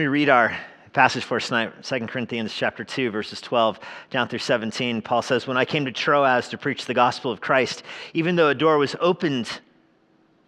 [0.00, 0.56] me read our
[0.94, 5.02] passage for tonight 2 Corinthians chapter 2, verses 12 down through 17.
[5.02, 7.82] Paul says, When I came to Troas to preach the gospel of Christ,
[8.14, 9.60] even though a door was opened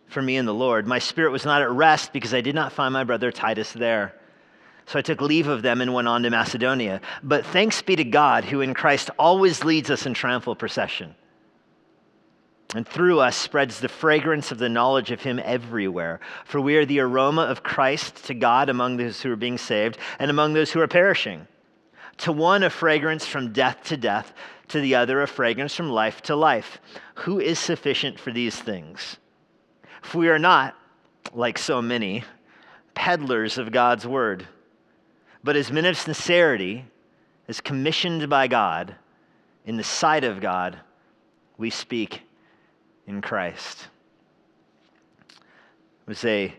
[0.06, 2.72] for me in the Lord, my spirit was not at rest because I did not
[2.72, 4.14] find my brother Titus there.
[4.87, 7.03] So I took leave of them and went on to Macedonia.
[7.22, 11.14] But thanks be to God, who in Christ always leads us in triumphal procession
[12.74, 16.20] and through us spreads the fragrance of the knowledge of him everywhere.
[16.45, 19.98] For we are the aroma of Christ to God among those who are being saved
[20.18, 21.46] and among those who are perishing.
[22.18, 24.32] To one, a fragrance from death to death,
[24.68, 26.80] to the other, a fragrance from life to life.
[27.16, 29.18] Who is sufficient for these things?
[30.02, 30.74] If we are not,
[31.34, 32.24] like so many,
[32.94, 34.46] peddlers of God's word,
[35.44, 36.86] but as men of sincerity,
[37.48, 38.94] as commissioned by God,
[39.64, 40.78] in the sight of God,
[41.58, 42.22] we speak
[43.12, 43.88] in Christ.
[46.06, 46.52] Was a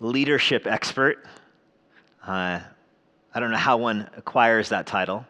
[0.00, 1.24] leadership expert.
[2.26, 2.60] Uh,
[3.34, 5.24] I don't know how one acquires that title,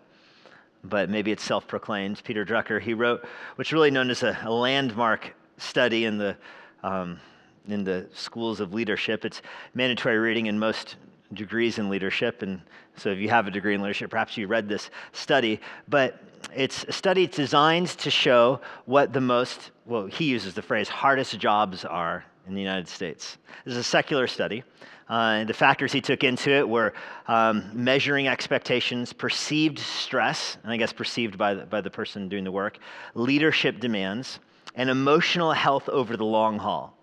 [0.85, 2.23] but maybe it's self proclaimed.
[2.25, 3.25] Peter Drucker, he wrote
[3.57, 6.37] what's really known as a, a landmark study in the,
[6.83, 7.21] um,
[7.69, 9.25] in the schools of leadership.
[9.25, 9.43] It's
[9.75, 10.97] mandatory reading in most
[11.35, 12.43] degrees in leadership.
[12.43, 12.61] And
[12.97, 15.61] so if you have a degree in leadership, perhaps you read this study.
[15.89, 16.23] But
[16.55, 21.39] it's a study designed to show what the most, well, he uses the phrase, hardest
[21.39, 23.39] jobs are in the United States.
[23.65, 24.65] This is a secular study.
[25.09, 26.95] Uh, the factors he took into it were
[27.29, 32.45] um, measuring expectations, perceived stress, and I guess perceived by the, by the person doing
[32.45, 32.79] the work,
[33.15, 34.41] leadership demands,
[34.75, 36.97] and emotional health over the long haul.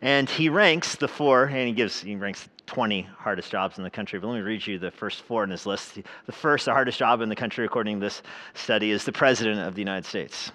[0.00, 3.90] And he ranks the four, and he gives, he ranks 20 hardest jobs in the
[3.90, 4.18] country.
[4.18, 5.98] But let me read you the first four in his list.
[6.26, 8.22] The first, the hardest job in the country, according to this
[8.54, 10.52] study, is the President of the United States.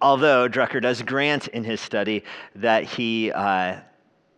[0.00, 2.22] Although Drucker does grant in his study
[2.54, 3.80] that he uh,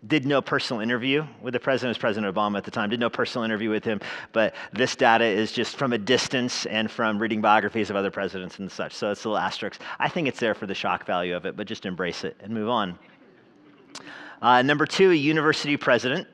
[0.06, 3.10] did no personal interview with the president, as President Obama at the time, did no
[3.10, 4.00] personal interview with him,
[4.32, 8.60] but this data is just from a distance and from reading biographies of other presidents
[8.60, 8.94] and such.
[8.94, 9.80] So it's a little asterisk.
[9.98, 12.54] I think it's there for the shock value of it, but just embrace it and
[12.54, 12.96] move on.
[14.40, 16.28] Uh, number two, a university president.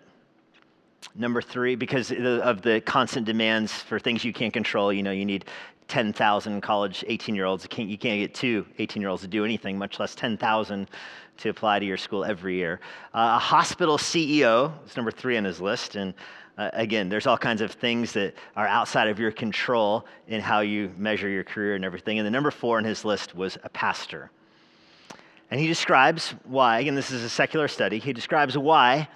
[1.14, 5.24] Number three, because of the constant demands for things you can't control, you know, you
[5.24, 5.46] need
[5.88, 7.64] 10,000 college 18 year olds.
[7.64, 10.88] You can't, get two 18 year olds to do anything, much less 10,000
[11.36, 12.80] to apply to your school every year.
[13.14, 15.96] Uh, a hospital CEO is number three on his list.
[15.96, 16.14] And
[16.58, 20.60] uh, again, there's all kinds of things that are outside of your control in how
[20.60, 22.18] you measure your career and everything.
[22.18, 24.30] And the number four on his list was a pastor.
[25.50, 29.08] And he describes why, again, this is a secular study, he describes why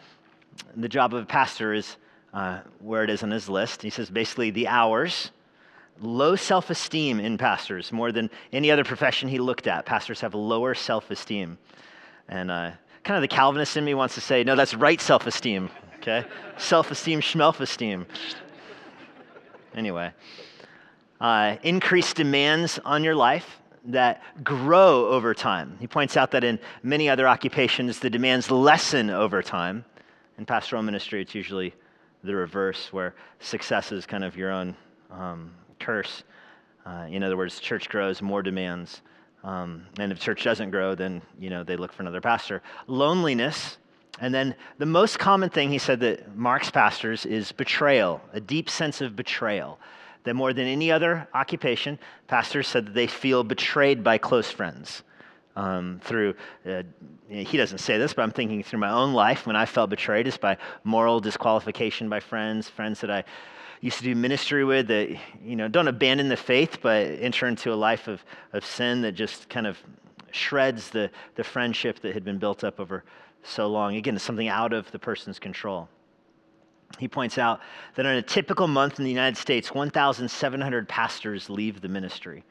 [0.77, 1.97] the job of a pastor is
[2.33, 3.83] uh, where it is on his list.
[3.83, 5.31] He says basically the hours,
[6.01, 9.87] low self esteem in pastors, more than any other profession he looked at.
[9.87, 11.59] Pastors have lower self esteem.
[12.29, 12.73] And uh,
[13.05, 16.25] kind of the Calvinist in me wants to say, no, that's right self esteem, okay?
[16.59, 18.07] self esteem, schmelf esteem.
[19.75, 20.13] Anyway,
[21.21, 23.59] uh, increased demands on your life
[23.89, 25.77] that grow over time.
[25.81, 29.85] He points out that in many other occupations, the demands lessen over time.
[30.37, 31.75] In pastoral ministry, it's usually
[32.23, 34.77] the reverse, where success is kind of your own
[35.11, 36.23] um, curse.
[36.87, 39.03] Uh, in other words, church grows, more demands.
[39.43, 42.63] Um, and if church doesn't grow, then you know they look for another pastor.
[42.87, 43.79] Loneliness,
[44.21, 48.69] and then the most common thing he said that marks pastors is betrayal, a deep
[48.69, 49.79] sense of betrayal.
[50.29, 55.03] That more than any other occupation, pastors said that they feel betrayed by close friends
[55.57, 56.35] um, through,
[56.69, 56.83] uh,
[57.31, 60.29] he doesn't say this, but I'm thinking through my own life when I felt betrayed
[60.29, 63.25] is by moral disqualification by friends, friends that I
[63.81, 65.09] used to do ministry with that,
[65.43, 68.23] you know, don't abandon the faith, but enter into a life of,
[68.53, 69.79] of sin that just kind of
[70.31, 73.03] shreds the, the friendship that had been built up over
[73.43, 73.97] so long.
[73.97, 75.89] Again, it's something out of the person's control.
[76.99, 77.61] He points out
[77.95, 82.45] that in a typical month in the United States, 1,700 pastors leave the ministry.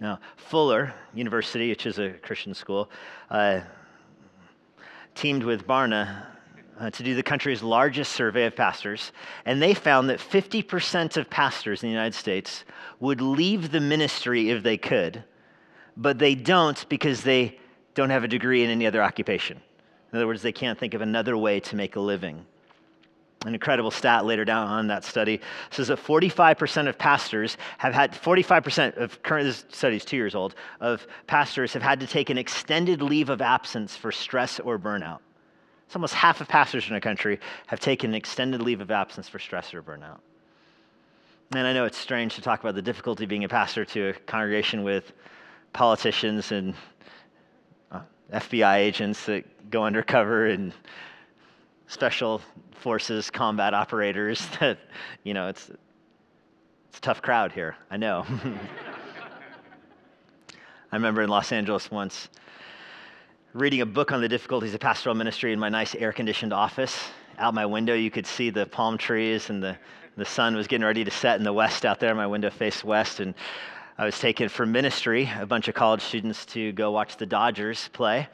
[0.00, 2.90] Now, Fuller University, which is a Christian school,
[3.30, 3.60] uh,
[5.14, 6.26] teamed with Barna
[6.80, 9.12] uh, to do the country's largest survey of pastors,
[9.44, 12.64] and they found that 50% of pastors in the United States
[12.98, 15.22] would leave the ministry if they could,
[15.96, 17.58] but they don't because they
[17.94, 19.60] don't have a degree in any other occupation.
[20.12, 22.44] In other words, they can't think of another way to make a living.
[23.44, 25.40] An incredible stat later down on that study
[25.70, 30.34] says that 45% of pastors have had, 45% of current, this study is two years
[30.34, 34.78] old, of pastors have had to take an extended leave of absence for stress or
[34.78, 35.18] burnout.
[35.86, 39.28] It's almost half of pastors in the country have taken an extended leave of absence
[39.28, 40.20] for stress or burnout.
[41.54, 44.12] And I know it's strange to talk about the difficulty being a pastor to a
[44.14, 45.12] congregation with
[45.74, 46.74] politicians and
[47.90, 48.00] uh,
[48.32, 50.72] FBI agents that go undercover and
[51.92, 52.40] special
[52.80, 54.78] forces combat operators that,
[55.24, 55.70] you know, it's,
[56.88, 57.76] it's a tough crowd here.
[57.90, 58.24] I know.
[60.90, 62.28] I remember in Los Angeles once
[63.52, 66.98] reading a book on the difficulties of pastoral ministry in my nice air conditioned office.
[67.38, 69.76] Out my window, you could see the palm trees, and the,
[70.16, 72.14] the sun was getting ready to set in the west out there.
[72.14, 73.34] My window faced west, and
[73.98, 77.88] I was taken for ministry, a bunch of college students to go watch the Dodgers
[77.92, 78.28] play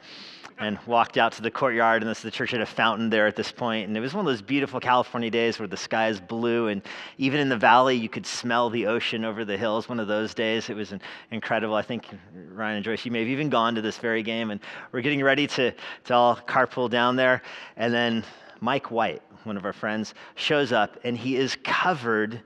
[0.59, 3.35] and walked out to the courtyard, and this, the church had a fountain there at
[3.35, 6.19] this point, and it was one of those beautiful California days where the sky is
[6.19, 6.81] blue, and
[7.17, 9.87] even in the valley you could smell the ocean over the hills.
[9.87, 10.93] One of those days, it was
[11.31, 11.75] incredible.
[11.75, 12.07] I think
[12.51, 14.59] Ryan and Joyce, you may have even gone to this very game, and
[14.91, 15.71] we're getting ready to
[16.05, 17.41] to all carpool down there,
[17.77, 18.25] and then
[18.59, 22.41] Mike White, one of our friends, shows up, and he is covered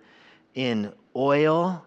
[0.54, 1.84] in oil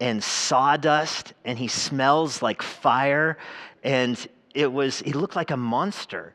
[0.00, 3.36] and sawdust, and he smells like fire,
[3.84, 4.26] and
[4.58, 6.34] it was, he looked like a monster.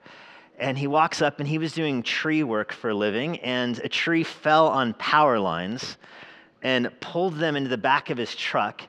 [0.57, 3.89] And he walks up and he was doing tree work for a living, and a
[3.89, 5.97] tree fell on power lines
[6.61, 8.81] and pulled them into the back of his truck.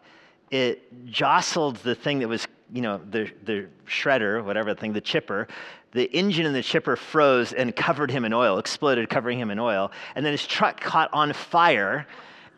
[0.53, 5.01] It jostled the thing that was, you know, the, the shredder, whatever the thing, the
[5.01, 5.49] chipper.
[5.91, 9.59] The engine in the chipper froze and covered him in oil, exploded, covering him in
[9.59, 9.91] oil.
[10.15, 12.07] And then his truck caught on fire,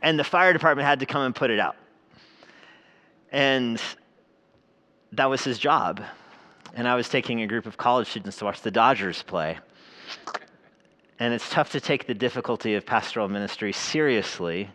[0.03, 1.77] and the fire department had to come and put it out.
[3.33, 3.81] And
[5.13, 6.03] that was his job
[6.75, 9.59] and I was taking a group of college students to watch the Dodgers play.
[11.19, 14.69] And it's tough to take the difficulty of pastoral ministry seriously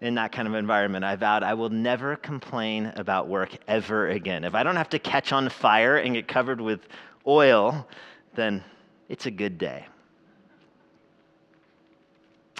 [0.00, 1.04] in that kind of environment.
[1.04, 4.44] I vowed I will never complain about work ever again.
[4.44, 6.88] If I don't have to catch on fire and get covered with
[7.26, 7.86] oil,
[8.34, 8.64] then
[9.08, 9.86] it's a good day.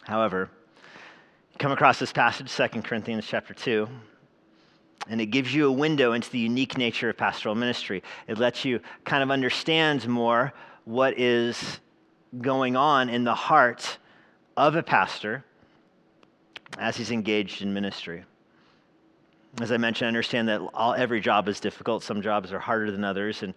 [0.03, 0.51] However,
[1.59, 3.89] come across this passage, 2 Corinthians chapter 2,
[5.09, 8.03] and it gives you a window into the unique nature of pastoral ministry.
[8.27, 10.53] It lets you kind of understand more
[10.85, 11.81] what is
[12.41, 13.99] going on in the heart
[14.57, 15.45] of a pastor
[16.79, 18.25] as he's engaged in ministry.
[19.61, 22.05] As I mentioned, I understand that all, every job is difficult.
[22.05, 23.43] Some jobs are harder than others.
[23.43, 23.53] And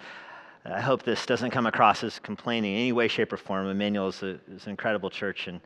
[0.66, 3.68] I hope this doesn't come across as complaining in any way, shape, or form.
[3.68, 5.60] Emmanuel is, a, is an incredible church, and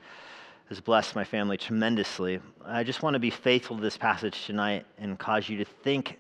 [0.70, 2.40] has blessed my family tremendously.
[2.66, 6.18] I just want to be faithful to this passage tonight and cause you to think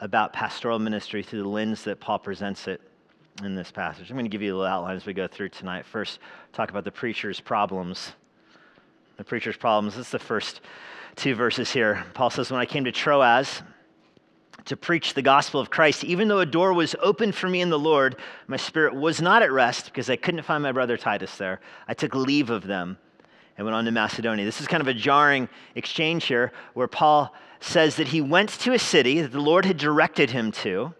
[0.00, 2.80] about pastoral ministry through the lens that Paul presents it
[3.44, 4.08] in this passage.
[4.10, 5.84] I'm going to give you a little outline as we go through tonight.
[5.84, 6.20] First,
[6.52, 8.12] talk about the preacher's problems.
[9.18, 9.96] The preacher's problems.
[9.96, 10.62] This is the first
[11.16, 12.04] two verses here.
[12.14, 13.62] Paul says, When I came to Troas,
[14.66, 17.70] to preach the gospel of Christ, even though a door was opened for me in
[17.70, 18.16] the Lord,
[18.46, 21.60] my spirit was not at rest because I couldn't find my brother Titus there.
[21.88, 22.98] I took leave of them
[23.60, 24.42] and went on to Macedonia.
[24.46, 28.72] This is kind of a jarring exchange here where Paul says that he went to
[28.72, 30.94] a city that the Lord had directed him to,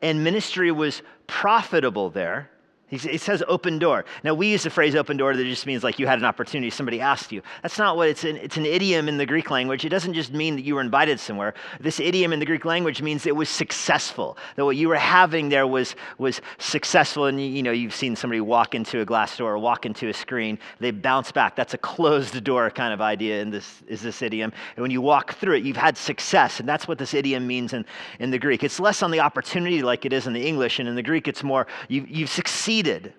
[0.00, 2.48] and ministry was profitable there.
[2.92, 4.04] He says open door.
[4.22, 6.68] Now, we use the phrase open door that just means like you had an opportunity,
[6.68, 7.40] somebody asked you.
[7.62, 9.86] That's not what it's an, it's an idiom in the Greek language.
[9.86, 11.54] It doesn't just mean that you were invited somewhere.
[11.80, 15.48] This idiom in the Greek language means it was successful, that what you were having
[15.48, 17.24] there was, was successful.
[17.24, 20.12] And you know, you've seen somebody walk into a glass door or walk into a
[20.12, 21.56] screen, they bounce back.
[21.56, 24.52] That's a closed door kind of idea in this, is this idiom.
[24.76, 26.60] And when you walk through it, you've had success.
[26.60, 27.86] And that's what this idiom means in,
[28.18, 28.62] in the Greek.
[28.62, 30.78] It's less on the opportunity like it is in the English.
[30.78, 33.14] And in the Greek, it's more you, you've succeeded succeeded.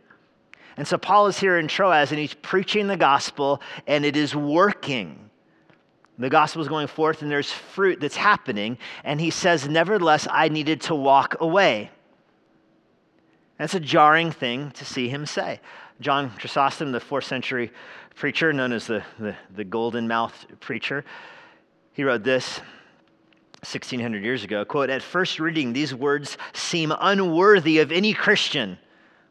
[0.76, 4.36] And so Paul is here in Troas and he's preaching the gospel and it is
[4.36, 5.30] working.
[6.18, 8.78] The gospel is going forth and there's fruit that's happening.
[9.04, 11.92] And he says, Nevertheless, I needed to walk away.
[13.58, 15.60] That's a jarring thing to see him say.
[16.02, 17.72] John Chrysostom, the fourth century
[18.16, 21.06] preacher, known as the, the, the golden mouthed preacher,
[21.94, 22.60] he wrote this
[23.62, 28.78] 1600 years ago quote at first reading these words seem unworthy of any christian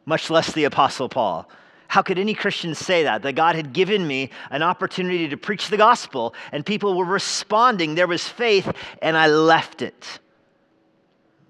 [0.05, 1.49] much less the Apostle Paul.
[1.87, 3.21] How could any Christian say that?
[3.21, 7.93] That God had given me an opportunity to preach the gospel and people were responding.
[7.93, 10.19] There was faith, and I left it.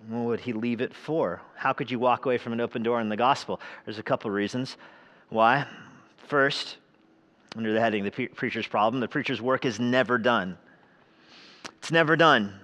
[0.09, 1.41] What would he leave it for?
[1.55, 3.61] How could you walk away from an open door in the gospel?
[3.85, 4.75] There's a couple reasons.
[5.29, 5.65] Why?
[6.27, 6.77] First,
[7.55, 10.57] under the heading, the preacher's problem, the preacher's work is never done.
[11.77, 12.59] It's never done.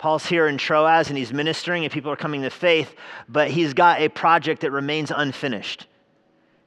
[0.00, 2.94] Paul's here in Troas and he's ministering and people are coming to faith,
[3.28, 5.86] but he's got a project that remains unfinished.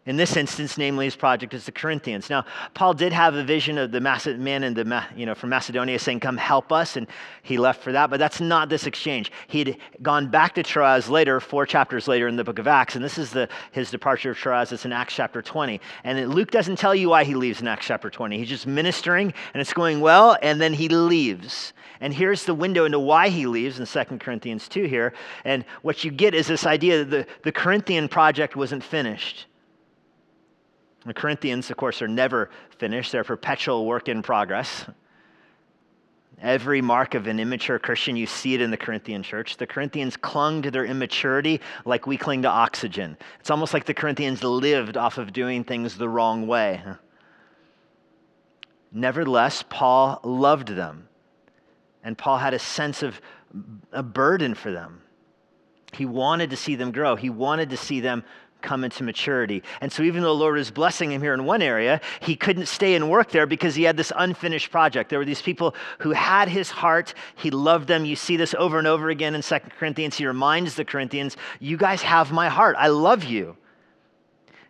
[0.05, 2.29] In this instance, namely, his project is the Corinthians.
[2.29, 2.43] Now,
[2.73, 6.19] Paul did have a vision of the man in the, you know, from Macedonia saying,
[6.19, 7.07] Come help us, and
[7.41, 9.31] he left for that, but that's not this exchange.
[9.47, 13.03] He'd gone back to Troas later, four chapters later in the book of Acts, and
[13.03, 14.73] this is the, his departure of Troas.
[14.73, 15.79] It's in Acts chapter 20.
[16.03, 18.37] And Luke doesn't tell you why he leaves in Acts chapter 20.
[18.37, 21.71] He's just ministering, and it's going well, and then he leaves.
[22.01, 25.13] And here's the window into why he leaves in 2 Corinthians 2 here.
[25.45, 29.45] And what you get is this idea that the, the Corinthian project wasn't finished.
[31.05, 34.85] The Corinthians, of course, are never finished, they're a perpetual work in progress.
[36.41, 39.57] Every mark of an immature Christian, you see it in the Corinthian church.
[39.57, 43.17] The Corinthians clung to their immaturity like we cling to oxygen.
[43.39, 46.81] It's almost like the Corinthians lived off of doing things the wrong way.
[48.91, 51.07] Nevertheless, Paul loved them,
[52.03, 53.21] and Paul had a sense of
[53.91, 55.01] a burden for them.
[55.93, 58.23] He wanted to see them grow, he wanted to see them
[58.63, 59.61] come into maturity.
[59.81, 62.67] And so, even though the Lord was blessing him here in one area, he couldn't
[62.67, 65.09] stay and work there because he had this unfinished project.
[65.09, 67.13] There were these people who had his heart.
[67.35, 68.05] He loved them.
[68.05, 70.17] You see this over and over again in Second Corinthians.
[70.17, 72.75] He reminds the Corinthians, You guys have my heart.
[72.79, 73.55] I love you.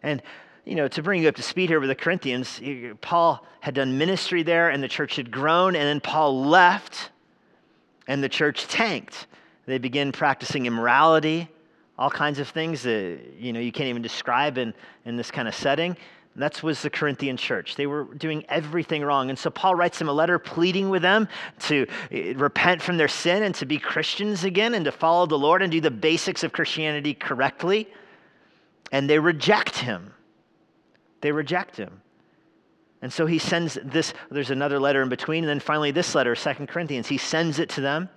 [0.01, 0.21] And
[0.65, 2.61] you know, to bring you up to speed here with the Corinthians,
[3.01, 7.11] Paul had done ministry there and the church had grown, and then Paul left
[8.07, 9.27] and the church tanked.
[9.65, 11.49] They began practicing immorality
[11.97, 14.73] all kinds of things that you know you can't even describe in,
[15.05, 15.95] in this kind of setting.
[16.35, 17.75] That was the Corinthian church.
[17.75, 19.29] They were doing everything wrong.
[19.29, 21.27] And so Paul writes them a letter pleading with them
[21.67, 25.37] to eh, repent from their sin and to be Christians again and to follow the
[25.37, 27.87] Lord and do the basics of Christianity correctly.
[28.91, 30.11] And they reject him.
[31.21, 32.01] They reject him.
[33.03, 36.35] And so he sends this, there's another letter in between, and then finally this letter,
[36.35, 38.09] Second Corinthians, he sends it to them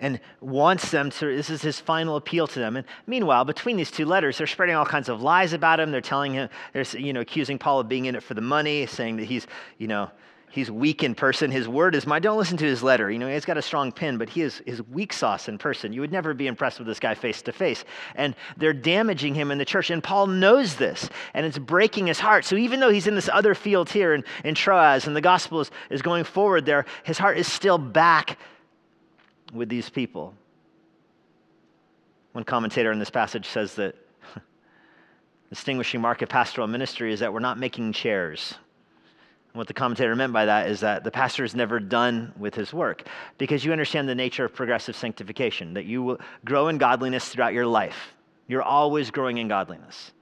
[0.00, 2.76] and wants them to, this is his final appeal to them.
[2.76, 5.90] And meanwhile, between these two letters, they're spreading all kinds of lies about him.
[5.90, 8.86] They're telling him, they're, you know, accusing Paul of being in it for the money,
[8.86, 9.46] saying that he's,
[9.78, 10.10] you know,
[10.50, 11.50] he's weak in person.
[11.50, 13.10] His word is my, don't listen to his letter.
[13.10, 15.92] You know, he's got a strong pin, but he is, is weak sauce in person.
[15.92, 17.84] You would never be impressed with this guy face to face.
[18.14, 19.90] And they're damaging him in the church.
[19.90, 22.44] And Paul knows this, and it's breaking his heart.
[22.44, 25.60] So even though he's in this other field here in, in Troas, and the gospel
[25.60, 28.38] is, is going forward there, his heart is still back
[29.54, 30.34] with these people.
[32.32, 33.94] One commentator in this passage says that
[34.34, 34.42] the
[35.50, 38.54] distinguishing mark of pastoral ministry is that we're not making chairs.
[39.52, 42.56] And what the commentator meant by that is that the pastor is never done with
[42.56, 43.06] his work
[43.38, 47.52] because you understand the nature of progressive sanctification, that you will grow in godliness throughout
[47.54, 48.14] your life.
[48.48, 50.12] You're always growing in godliness.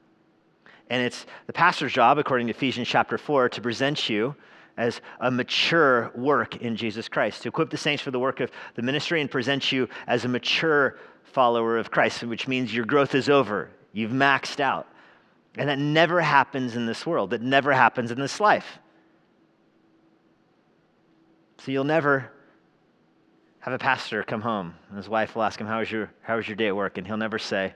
[0.91, 4.37] And it's the pastor's job, according to Ephesians chapter 4, to present you
[4.77, 8.51] as a mature work in Jesus Christ, to equip the saints for the work of
[8.75, 13.15] the ministry and present you as a mature follower of Christ, which means your growth
[13.15, 13.71] is over.
[13.93, 14.87] You've maxed out.
[15.57, 18.79] And that never happens in this world, that never happens in this life.
[21.59, 22.31] So you'll never
[23.61, 26.37] have a pastor come home and his wife will ask him, How was your, how
[26.37, 26.99] was your day at work?
[26.99, 27.75] And he'll never say,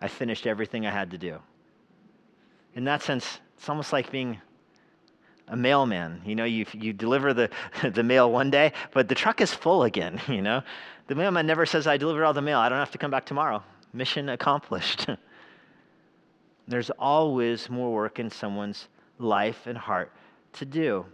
[0.00, 1.38] I finished everything I had to do.
[2.74, 4.40] In that sense, it's almost like being
[5.48, 6.22] a mailman.
[6.24, 7.50] You know, you, you deliver the,
[7.92, 10.62] the mail one day, but the truck is full again, you know.
[11.06, 12.58] The mailman never says, I delivered all the mail.
[12.58, 13.62] I don't have to come back tomorrow.
[13.92, 15.06] Mission accomplished.
[16.68, 20.10] There's always more work in someone's life and heart
[20.54, 21.04] to do.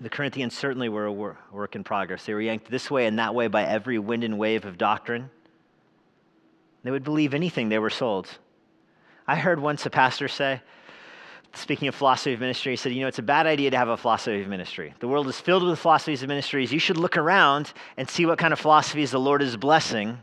[0.00, 2.24] The Corinthians certainly were a work in progress.
[2.24, 5.30] They were yanked this way and that way by every wind and wave of doctrine.
[6.82, 8.28] They would believe anything they were sold.
[9.26, 10.60] I heard once a pastor say,
[11.54, 13.88] speaking of philosophy of ministry, he said, You know, it's a bad idea to have
[13.88, 14.94] a philosophy of ministry.
[15.00, 16.72] The world is filled with philosophies of ministries.
[16.72, 20.18] You should look around and see what kind of philosophies the Lord is blessing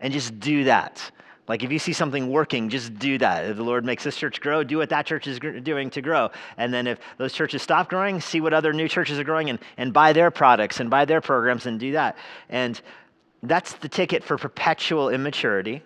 [0.00, 1.10] and just do that.
[1.48, 3.44] Like if you see something working, just do that.
[3.44, 6.30] If the Lord makes this church grow, do what that church is doing to grow.
[6.56, 9.58] And then if those churches stop growing, see what other new churches are growing and,
[9.76, 12.16] and buy their products and buy their programs and do that.
[12.48, 12.80] And
[13.42, 15.82] that's the ticket for perpetual immaturity.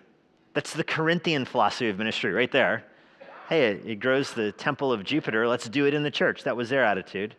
[0.53, 2.83] That's the Corinthian philosophy of ministry right there
[3.51, 5.45] hey, it, grows the temple of Jupiter.
[5.45, 6.45] Let's do it in the church.
[6.45, 7.35] That was their attitude.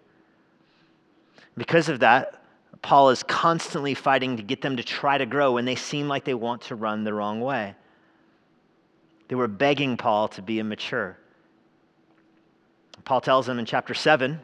[1.56, 2.44] Because of that,
[2.82, 6.24] Paul is constantly fighting to get them to try to grow when they seem like
[6.24, 7.74] they want to run the wrong way.
[9.28, 11.16] They were begging Paul to be immature.
[13.06, 14.38] Paul tells them in chapter 7,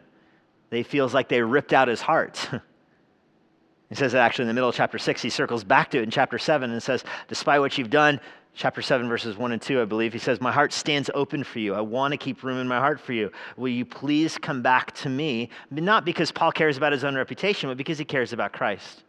[0.71, 2.49] they feels like they ripped out his heart.
[3.91, 5.21] he says that actually in the middle of chapter 6.
[5.21, 8.21] He circles back to it in chapter 7 and says, Despite what you've done,
[8.59, 10.13] chapter 7, verses 1 and 2, I believe.
[10.13, 11.75] He says, My heart stands open for you.
[11.75, 13.31] I want to keep room in my heart for you.
[13.57, 15.49] Will you please come back to me?
[15.71, 19.05] Not because Paul cares about his own reputation, but because he cares about Christ.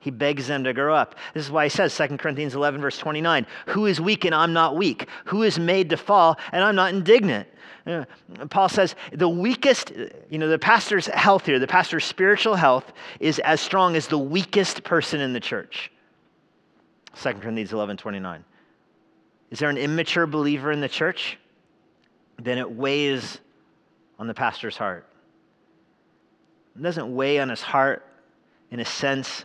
[0.00, 1.16] He begs them to grow up.
[1.34, 4.54] This is why he says, 2 Corinthians 11, verse 29, Who is weak and I'm
[4.54, 5.06] not weak?
[5.26, 7.46] Who is made to fall and I'm not indignant?
[7.86, 8.04] Uh,
[8.48, 9.92] Paul says, the weakest,
[10.30, 14.18] you know, the pastor's health here, the pastor's spiritual health is as strong as the
[14.18, 15.90] weakest person in the church.
[17.20, 18.44] 2 Corinthians 11, 29.
[19.50, 21.38] Is there an immature believer in the church?
[22.38, 23.38] Then it weighs
[24.18, 25.06] on the pastor's heart.
[26.76, 28.04] It doesn't weigh on his heart
[28.70, 29.44] in a sense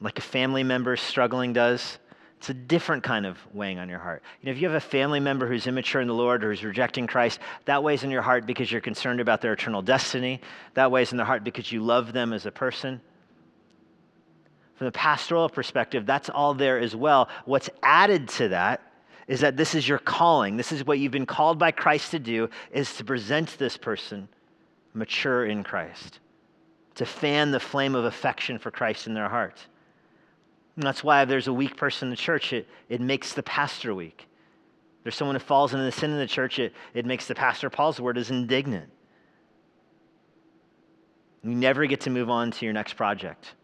[0.00, 1.98] like a family member struggling does.
[2.38, 4.22] It's a different kind of weighing on your heart.
[4.40, 6.64] You know, if you have a family member who's immature in the Lord or who's
[6.64, 10.40] rejecting Christ, that weighs on your heart because you're concerned about their eternal destiny.
[10.74, 13.00] That weighs in their heart because you love them as a person.
[14.82, 17.28] From the pastoral perspective, that's all there as well.
[17.44, 18.82] What's added to that
[19.28, 20.56] is that this is your calling.
[20.56, 24.28] This is what you've been called by Christ to do is to present this person
[24.92, 26.18] mature in Christ.
[26.96, 29.64] To fan the flame of affection for Christ in their heart.
[30.74, 33.44] And that's why if there's a weak person in the church, it, it makes the
[33.44, 34.26] pastor weak.
[34.98, 37.36] If there's someone who falls into the sin in the church, it, it makes the
[37.36, 38.90] pastor, Paul's word, is indignant.
[41.44, 43.54] You never get to move on to your next project.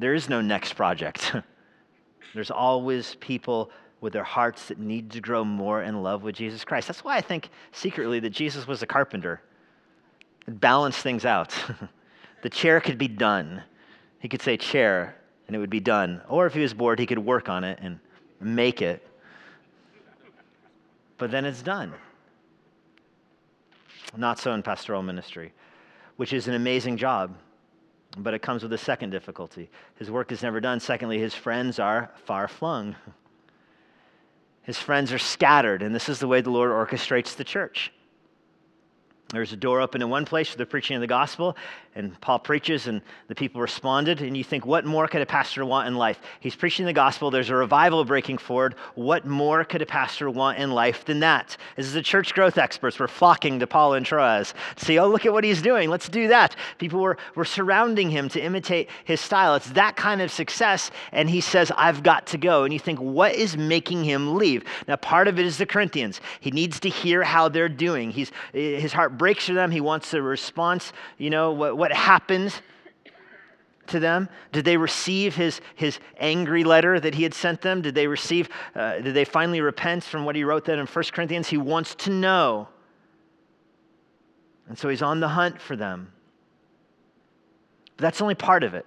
[0.00, 1.36] There is no next project.
[2.34, 6.64] There's always people with their hearts that need to grow more in love with Jesus
[6.64, 6.88] Christ.
[6.88, 9.42] That's why I think secretly that Jesus was a carpenter.
[10.48, 11.54] It balanced things out.
[12.42, 13.62] the chair could be done.
[14.20, 15.16] He could say chair,
[15.46, 16.22] and it would be done.
[16.30, 18.00] Or if he was bored, he could work on it and
[18.40, 19.06] make it.
[21.18, 21.92] But then it's done.
[24.16, 25.52] Not so in pastoral ministry,
[26.16, 27.36] which is an amazing job,
[28.18, 29.70] but it comes with a second difficulty.
[29.96, 30.80] His work is never done.
[30.80, 32.96] Secondly, his friends are far flung.
[34.62, 37.92] His friends are scattered, and this is the way the Lord orchestrates the church.
[39.32, 41.56] There's a door open in one place for the preaching of the gospel,
[41.94, 44.20] and Paul preaches, and the people responded.
[44.22, 46.20] And you think, what more could a pastor want in life?
[46.40, 48.74] He's preaching the gospel, there's a revival breaking forward.
[48.96, 51.56] What more could a pastor want in life than that?
[51.76, 55.26] This is the church growth experts were flocking to Paul and Troas say, oh, look
[55.26, 56.56] at what he's doing, let's do that.
[56.78, 59.54] People were, were surrounding him to imitate his style.
[59.54, 62.64] It's that kind of success, and he says, I've got to go.
[62.64, 64.64] And you think, what is making him leave?
[64.88, 66.20] Now, part of it is the Corinthians.
[66.40, 68.10] He needs to hear how they're doing.
[68.10, 69.70] He's, his heart breaks for them.
[69.70, 70.94] He wants a response.
[71.18, 72.58] You know, what, what happened
[73.88, 74.30] to them?
[74.50, 77.82] Did they receive his, his angry letter that he had sent them?
[77.82, 81.04] Did they receive, uh, did they finally repent from what he wrote then in 1
[81.12, 81.48] Corinthians?
[81.48, 82.68] He wants to know.
[84.68, 86.10] And so he's on the hunt for them.
[87.98, 88.86] But that's only part of it.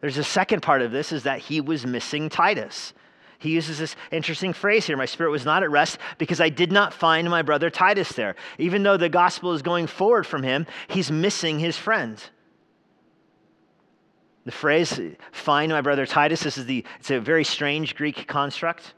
[0.00, 2.92] There's a second part of this is that he was missing Titus.
[3.40, 6.70] He uses this interesting phrase here My spirit was not at rest because I did
[6.70, 8.36] not find my brother Titus there.
[8.58, 12.22] Even though the gospel is going forward from him, he's missing his friend.
[14.44, 15.00] The phrase,
[15.32, 18.92] find my brother Titus, this is the, it's a very strange Greek construct.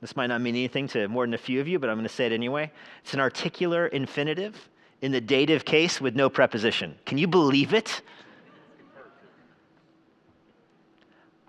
[0.00, 2.06] This might not mean anything to more than a few of you, but I'm going
[2.06, 2.70] to say it anyway.
[3.02, 4.68] It's an articular infinitive
[5.02, 6.96] in the dative case with no preposition.
[7.04, 8.02] Can you believe it?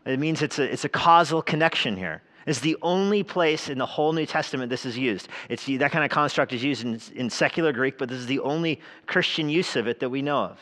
[0.08, 2.22] It means it's a, it's a causal connection here.
[2.46, 5.28] It's the only place in the whole New Testament this is used.
[5.50, 8.40] It's that kind of construct is used in, in secular Greek, but this is the
[8.40, 10.60] only Christian use of it that we know of.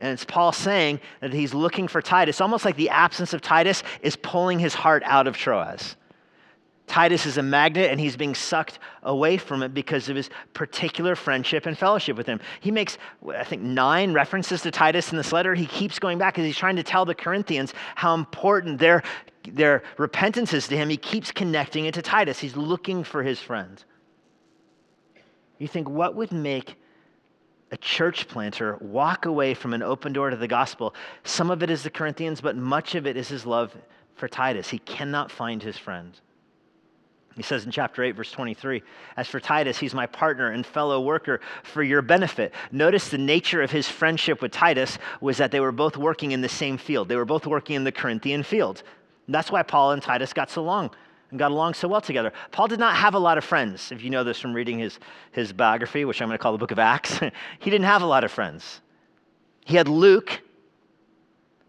[0.00, 3.82] And it's Paul saying that he's looking for Titus, almost like the absence of Titus
[4.00, 5.96] is pulling his heart out of Troas.
[6.86, 11.16] Titus is a magnet and he's being sucked away from it because of his particular
[11.16, 12.40] friendship and fellowship with him.
[12.60, 12.98] He makes,
[13.34, 15.54] I think, nine references to Titus in this letter.
[15.54, 19.02] He keeps going back as he's trying to tell the Corinthians how important their,
[19.48, 20.90] their repentance is to him.
[20.90, 22.38] He keeps connecting it to Titus.
[22.38, 23.82] He's looking for his friend.
[25.58, 26.76] You think, what would make
[27.70, 30.94] a church planter walk away from an open door to the gospel?
[31.24, 33.74] Some of it is the Corinthians, but much of it is his love
[34.14, 34.68] for Titus.
[34.68, 36.20] He cannot find his friend.
[37.36, 38.82] He says in chapter 8, verse 23,
[39.16, 42.52] As for Titus, he's my partner and fellow worker for your benefit.
[42.70, 46.40] Notice the nature of his friendship with Titus was that they were both working in
[46.42, 47.08] the same field.
[47.08, 48.82] They were both working in the Corinthian field.
[49.26, 50.90] And that's why Paul and Titus got so along
[51.30, 52.32] and got along so well together.
[52.50, 53.90] Paul did not have a lot of friends.
[53.90, 54.98] If you know this from reading his,
[55.32, 57.18] his biography, which I'm going to call the book of Acts,
[57.58, 58.82] he didn't have a lot of friends.
[59.64, 60.42] He had Luke,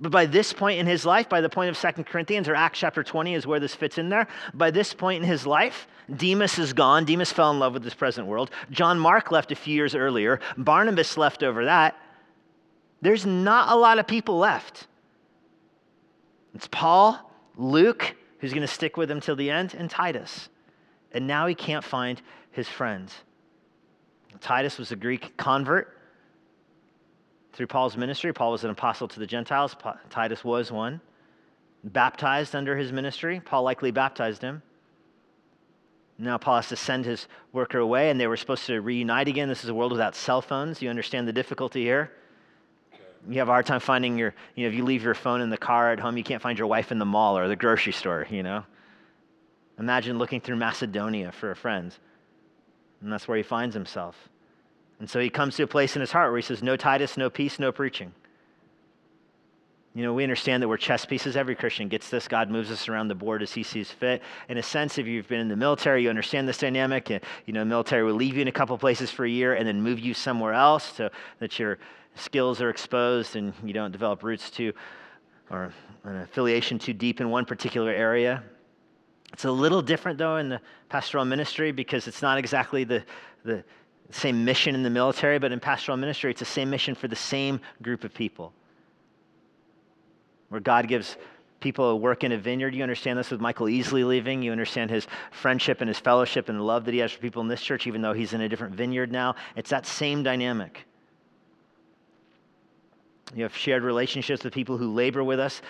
[0.04, 2.78] but by this point in his life, by the point of Second Corinthians or Acts
[2.78, 4.28] chapter 20 is where this fits in there.
[4.54, 7.06] By this point in his life, Demas is gone.
[7.06, 8.52] Demas fell in love with this present world.
[8.70, 10.42] John Mark left a few years earlier.
[10.58, 11.98] Barnabas left over that.
[13.02, 14.88] There's not a lot of people left.
[16.54, 20.50] It's Paul, Luke, who's going to stick with him till the end, and Titus.
[21.14, 23.14] And now he can't find his friends.
[24.42, 25.98] Titus was a Greek convert
[27.54, 28.34] through Paul's ministry.
[28.34, 29.76] Paul was an apostle to the Gentiles,
[30.10, 31.00] Titus was one.
[31.84, 34.62] Baptized under his ministry, Paul likely baptized him.
[36.18, 39.50] Now Paul has to send his worker away, and they were supposed to reunite again.
[39.50, 40.82] This is a world without cell phones.
[40.82, 42.12] You understand the difficulty here?
[43.28, 45.50] You have a hard time finding your, you know, if you leave your phone in
[45.50, 47.94] the car at home, you can't find your wife in the mall or the grocery
[47.94, 48.64] store, you know?
[49.80, 51.96] Imagine looking through Macedonia for a friend.
[53.02, 54.16] And that's where he finds himself.
[55.04, 57.18] And so he comes to a place in his heart where he says, No Titus,
[57.18, 58.14] no peace, no preaching.
[59.94, 61.36] You know, we understand that we're chess pieces.
[61.36, 62.26] Every Christian gets this.
[62.26, 64.22] God moves us around the board as he sees fit.
[64.48, 67.10] In a sense, if you've been in the military, you understand this dynamic.
[67.10, 69.68] You know, the military will leave you in a couple places for a year and
[69.68, 71.80] then move you somewhere else so that your
[72.16, 74.72] skills are exposed and you don't develop roots to
[75.50, 75.74] or
[76.06, 78.42] an affiliation too deep in one particular area.
[79.34, 83.04] It's a little different, though, in the pastoral ministry because it's not exactly the,
[83.44, 83.66] the
[84.16, 87.16] same mission in the military, but in pastoral ministry, it's the same mission for the
[87.16, 88.54] same group of people
[90.50, 91.18] where God gives
[91.60, 92.76] people a work in a vineyard.
[92.76, 94.44] You understand this with Michael Easley leaving.
[94.44, 97.42] You understand his friendship and his fellowship and the love that he has for people
[97.42, 99.36] in this church, even though he's in a different vineyard now.
[99.56, 100.86] It's that same dynamic.
[103.34, 105.62] You have shared relationships with people who labor with us,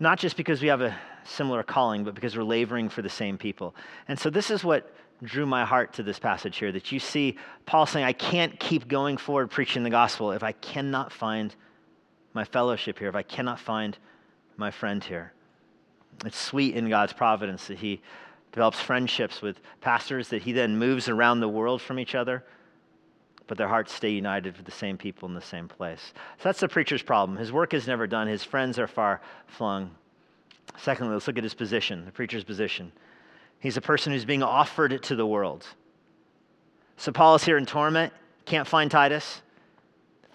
[0.00, 3.38] not just because we have a similar calling, but because we're laboring for the same
[3.38, 3.76] people.
[4.08, 7.38] And so this is what drew my heart to this passage here that you see
[7.64, 11.54] Paul saying, I can't keep going forward preaching the gospel if I cannot find
[12.34, 13.96] my fellowship here, if I cannot find
[14.56, 15.32] my friend here.
[16.24, 18.00] It's sweet in God's providence that He
[18.52, 22.44] develops friendships with pastors that He then moves around the world from each other,
[23.46, 26.12] but their hearts stay united with the same people in the same place.
[26.38, 27.38] So that's the preacher's problem.
[27.38, 29.90] His work is never done, his friends are far flung.
[30.78, 32.92] Secondly, let's look at his position, the preacher's position.
[33.60, 35.66] He's a person who's being offered to the world.
[36.96, 38.12] So Paul is here in torment,
[38.44, 39.42] can't find Titus.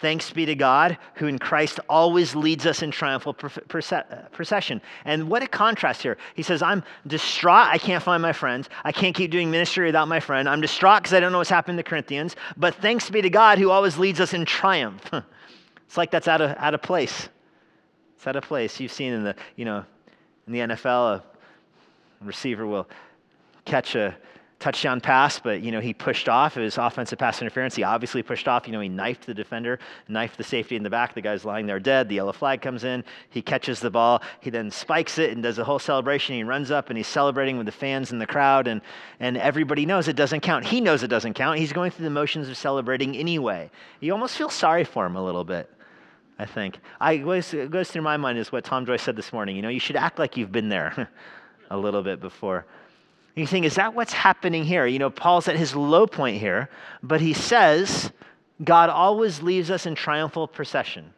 [0.02, 4.82] Thanks be to God, who in Christ always leads us in triumphal uh, procession.
[5.04, 6.16] And what a contrast here.
[6.34, 7.68] He says, I'm distraught.
[7.68, 8.68] I can't find my friends.
[8.82, 10.48] I can't keep doing ministry without my friend.
[10.48, 12.34] I'm distraught because I don't know what's happened to Corinthians.
[12.56, 15.08] But thanks be to God, who always leads us in triumph.
[15.86, 17.28] it's like that's out of, out of place.
[18.16, 18.80] It's out of place.
[18.80, 19.84] You've seen in the, you know,
[20.48, 21.22] in the NFL, a
[22.24, 22.88] receiver will
[23.64, 24.16] catch a
[24.62, 26.56] touchdown pass, but you know he pushed off.
[26.56, 27.74] It was offensive pass interference.
[27.74, 28.66] He obviously pushed off.
[28.66, 31.14] You know he knifed the defender, knifed the safety in the back.
[31.14, 32.08] The guy's lying there dead.
[32.08, 33.02] The yellow flag comes in.
[33.30, 34.22] He catches the ball.
[34.40, 36.36] He then spikes it and does a whole celebration.
[36.36, 38.80] He runs up and he's celebrating with the fans in the crowd, and
[39.18, 40.64] and everybody knows it doesn't count.
[40.64, 41.58] He knows it doesn't count.
[41.58, 43.68] He's going through the motions of celebrating anyway.
[44.00, 45.68] You almost feel sorry for him a little bit.
[46.38, 46.78] I think.
[47.00, 49.54] I goes, goes through my mind is what Tom Joyce said this morning.
[49.54, 51.08] You know, you should act like you've been there
[51.70, 52.64] a little bit before.
[53.34, 54.86] You think, is that what's happening here?
[54.86, 56.68] You know, Paul's at his low point here,
[57.02, 58.12] but he says
[58.62, 61.12] God always leaves us in triumphal procession.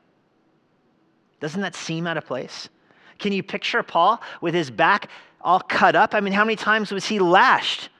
[1.41, 2.69] Doesn't that seem out of place?
[3.19, 6.15] Can you picture Paul with his back all cut up?
[6.15, 7.91] I mean, how many times was he lashed?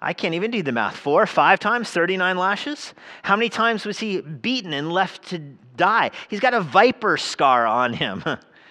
[0.00, 0.96] I can't even do the math.
[0.96, 2.92] Four, five times, 39 lashes?
[3.22, 6.10] How many times was he beaten and left to die?
[6.28, 8.22] He's got a viper scar on him.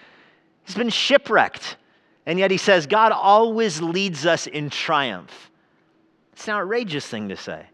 [0.64, 1.76] He's been shipwrecked.
[2.26, 5.50] And yet he says, God always leads us in triumph.
[6.32, 7.66] It's an outrageous thing to say.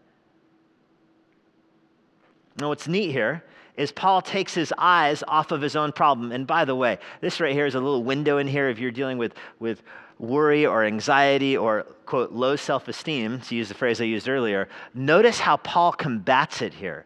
[2.59, 3.43] Now, what's neat here
[3.75, 6.31] is Paul takes his eyes off of his own problem.
[6.31, 8.91] And by the way, this right here is a little window in here if you're
[8.91, 9.81] dealing with, with
[10.19, 14.69] worry or anxiety or, quote, low self esteem, to use the phrase I used earlier.
[14.93, 17.05] Notice how Paul combats it here.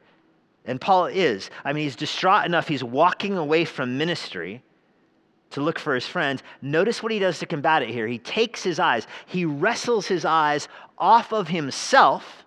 [0.65, 1.49] And Paul is.
[1.63, 4.61] I mean, he's distraught enough, he's walking away from ministry
[5.51, 6.43] to look for his friends.
[6.61, 8.07] Notice what he does to combat it here.
[8.07, 12.45] He takes his eyes, he wrestles his eyes off of himself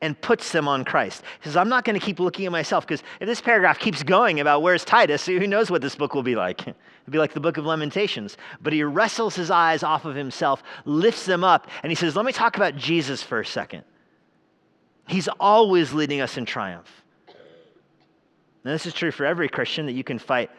[0.00, 1.22] and puts them on Christ.
[1.40, 4.02] He says, I'm not going to keep looking at myself because if this paragraph keeps
[4.02, 6.60] going about where's Titus, who knows what this book will be like?
[6.68, 8.36] It'll be like the book of Lamentations.
[8.60, 12.26] But he wrestles his eyes off of himself, lifts them up, and he says, Let
[12.26, 13.82] me talk about Jesus for a second.
[15.08, 17.02] He's always leading us in triumph.
[17.26, 20.50] And this is true for every Christian that you can fight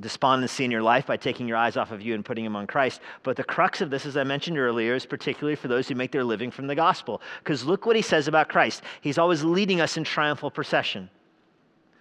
[0.00, 2.66] despondency in your life by taking your eyes off of you and putting them on
[2.66, 3.00] Christ.
[3.22, 6.12] But the crux of this, as I mentioned earlier, is particularly for those who make
[6.12, 7.20] their living from the gospel.
[7.38, 8.82] Because look what he says about Christ.
[9.00, 11.10] He's always leading us in triumphal procession.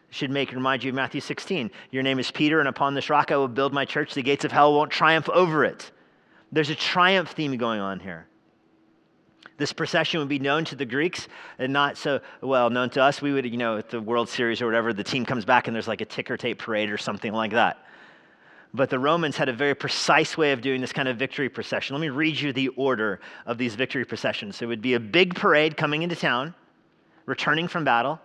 [0.10, 1.70] should make remind you of Matthew 16.
[1.92, 4.14] Your name is Peter, and upon this rock I will build my church.
[4.14, 5.92] The gates of hell won't triumph over it.
[6.52, 8.26] There's a triumph theme going on here.
[9.60, 11.28] This procession would be known to the Greeks
[11.60, 13.22] and not so well known to us.
[13.22, 15.76] We would, you know, at the World Series or whatever, the team comes back and
[15.76, 17.86] there's like a ticker tape parade or something like that.
[18.74, 21.96] But the Romans had a very precise way of doing this kind of victory procession.
[21.96, 24.58] Let me read you the order of these victory processions.
[24.58, 26.54] So It would be a big parade coming into town,
[27.26, 28.20] returning from battle.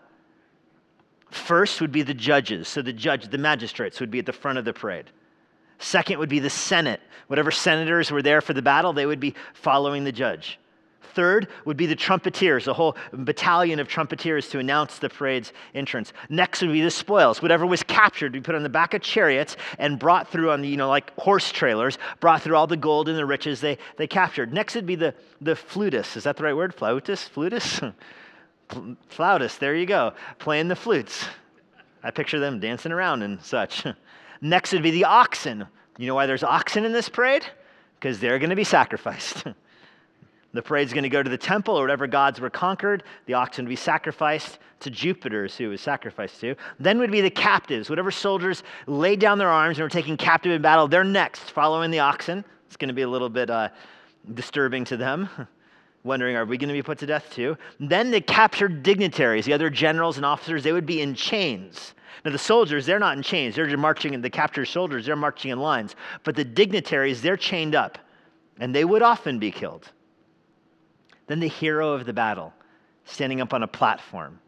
[1.30, 2.68] First would be the judges.
[2.68, 5.06] So the judge, the magistrates would be at the front of the parade.
[5.78, 7.00] Second would be the Senate.
[7.26, 10.58] Whatever senators were there for the battle, they would be following the judge.
[11.14, 16.12] Third would be the trumpeters, a whole battalion of trumpeters to announce the parade's entrance.
[16.28, 17.40] Next would be the spoils.
[17.40, 20.62] Whatever was captured would be put on the back of chariots and brought through on
[20.62, 23.78] the, you know, like horse trailers, brought through all the gold and the riches they,
[23.96, 24.52] they captured.
[24.52, 26.16] Next would be the, the flutists.
[26.16, 26.76] Is that the right word?
[26.76, 27.28] Flautus?
[27.28, 27.94] Flutus?
[29.08, 31.26] Flautist, there you go, playing the flutes.
[32.02, 33.84] I picture them dancing around and such.
[34.40, 35.66] Next would be the oxen.
[35.96, 37.44] You know why there's oxen in this parade?
[37.98, 39.44] Because they're going to be sacrificed.
[40.54, 43.02] the parade's going to go to the temple or whatever gods were conquered.
[43.26, 46.54] The oxen would be sacrificed to Jupiter's, who it was sacrificed to.
[46.78, 47.90] Then would be the captives.
[47.90, 51.90] Whatever soldiers laid down their arms and were taken captive in battle, they're next, following
[51.90, 52.44] the oxen.
[52.66, 53.68] It's going to be a little bit uh,
[54.32, 55.28] disturbing to them.
[56.04, 57.56] wondering, are we going to be put to death too?
[57.80, 61.94] Then the captured dignitaries, the other generals and officers, they would be in chains.
[62.24, 63.54] Now, the soldiers, they're not in chains.
[63.54, 65.96] They're just marching, in the captured soldiers, they're marching in lines.
[66.22, 67.98] But the dignitaries, they're chained up,
[68.60, 69.90] and they would often be killed.
[71.26, 72.52] Then the hero of the battle,
[73.04, 74.40] standing up on a platform.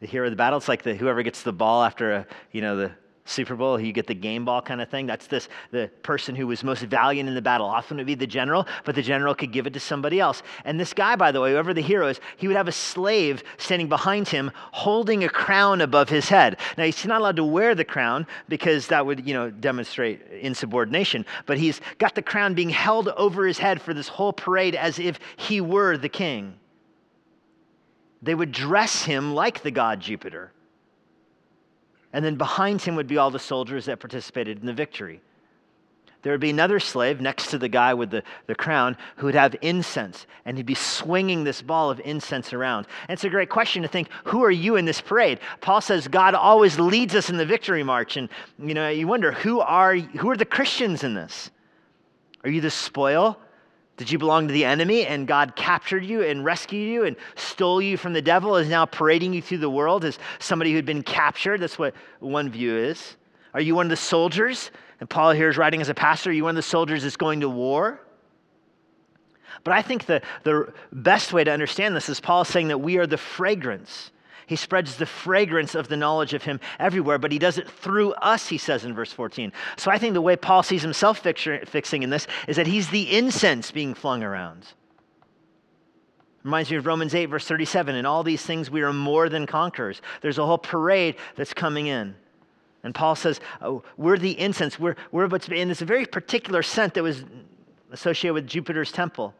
[0.00, 2.60] The hero of the battle, it's like the, whoever gets the ball after a, you
[2.60, 2.92] know, the
[3.26, 5.06] Super Bowl, you get the game ball kind of thing.
[5.06, 7.66] That's this the person who was most valiant in the battle.
[7.66, 10.42] Often would be the general, but the general could give it to somebody else.
[10.66, 13.42] And this guy, by the way, whoever the hero is, he would have a slave
[13.56, 16.58] standing behind him holding a crown above his head.
[16.76, 21.24] Now he's not allowed to wear the crown because that would, you know, demonstrate insubordination.
[21.46, 24.98] But he's got the crown being held over his head for this whole parade as
[24.98, 26.56] if he were the king.
[28.20, 30.52] They would dress him like the god Jupiter.
[32.14, 35.20] And then behind him would be all the soldiers that participated in the victory.
[36.22, 39.34] There would be another slave next to the guy with the, the crown who would
[39.34, 42.86] have incense, and he'd be swinging this ball of incense around.
[43.08, 45.40] And it's a great question to think who are you in this parade?
[45.60, 48.16] Paul says God always leads us in the victory march.
[48.16, 51.50] And you know, you wonder who are, who are the Christians in this?
[52.44, 53.38] Are you the spoil?
[53.96, 57.80] Did you belong to the enemy and God captured you and rescued you and stole
[57.80, 61.02] you from the devil, is now parading you through the world as somebody who'd been
[61.02, 61.60] captured?
[61.60, 63.16] That's what one view is.
[63.52, 64.72] Are you one of the soldiers?
[64.98, 66.30] And Paul here is writing as a pastor.
[66.30, 68.00] Are you one of the soldiers that's going to war?
[69.62, 72.98] But I think the, the best way to understand this is Paul saying that we
[72.98, 74.10] are the fragrance
[74.46, 78.12] he spreads the fragrance of the knowledge of him everywhere, but he does it through
[78.14, 79.52] us, he says in verse 14.
[79.76, 83.16] So I think the way Paul sees himself fixing in this is that he's the
[83.16, 84.66] incense being flung around.
[86.42, 87.94] Reminds me of Romans 8, verse 37.
[87.94, 90.02] In all these things, we are more than conquerors.
[90.20, 92.14] There's a whole parade that's coming in.
[92.82, 94.78] And Paul says, oh, We're the incense.
[94.78, 97.24] We're, we're what's in this very particular scent that was
[97.92, 99.34] associated with Jupiter's temple.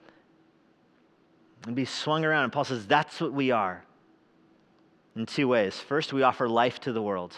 [1.66, 2.44] And be swung around.
[2.44, 3.84] And Paul says, That's what we are
[5.16, 5.78] in two ways.
[5.78, 7.34] First, we offer life to the world.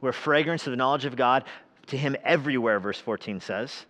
[0.00, 1.44] We're a fragrance of the knowledge of God
[1.86, 3.86] to Him everywhere, verse 14 says.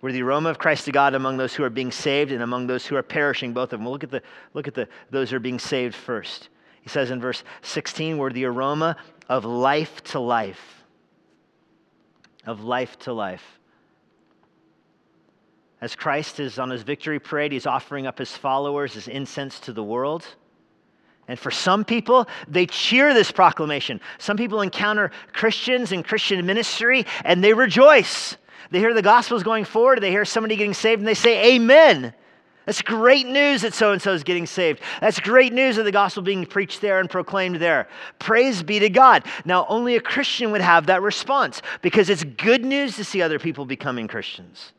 [0.00, 2.66] We're the aroma of Christ to God among those who are being saved and among
[2.66, 3.88] those who are perishing, both of them.
[3.88, 4.22] Look at, the,
[4.54, 6.48] look at the, those who are being saved first.
[6.82, 8.96] He says in verse 16, we're the aroma
[9.28, 10.84] of life to life.
[12.46, 13.58] Of life to life.
[15.80, 19.72] As Christ is on his victory parade, he's offering up his followers as incense to
[19.72, 20.26] the world.
[21.28, 24.00] And for some people, they cheer this proclamation.
[24.18, 28.36] Some people encounter Christians and Christian ministry and they rejoice.
[28.70, 32.14] They hear the gospel's going forward, they hear somebody getting saved, and they say, Amen.
[32.64, 34.80] That's great news that so and so is getting saved.
[35.00, 37.86] That's great news of the gospel being preached there and proclaimed there.
[38.18, 39.22] Praise be to God.
[39.44, 43.38] Now, only a Christian would have that response because it's good news to see other
[43.38, 44.72] people becoming Christians.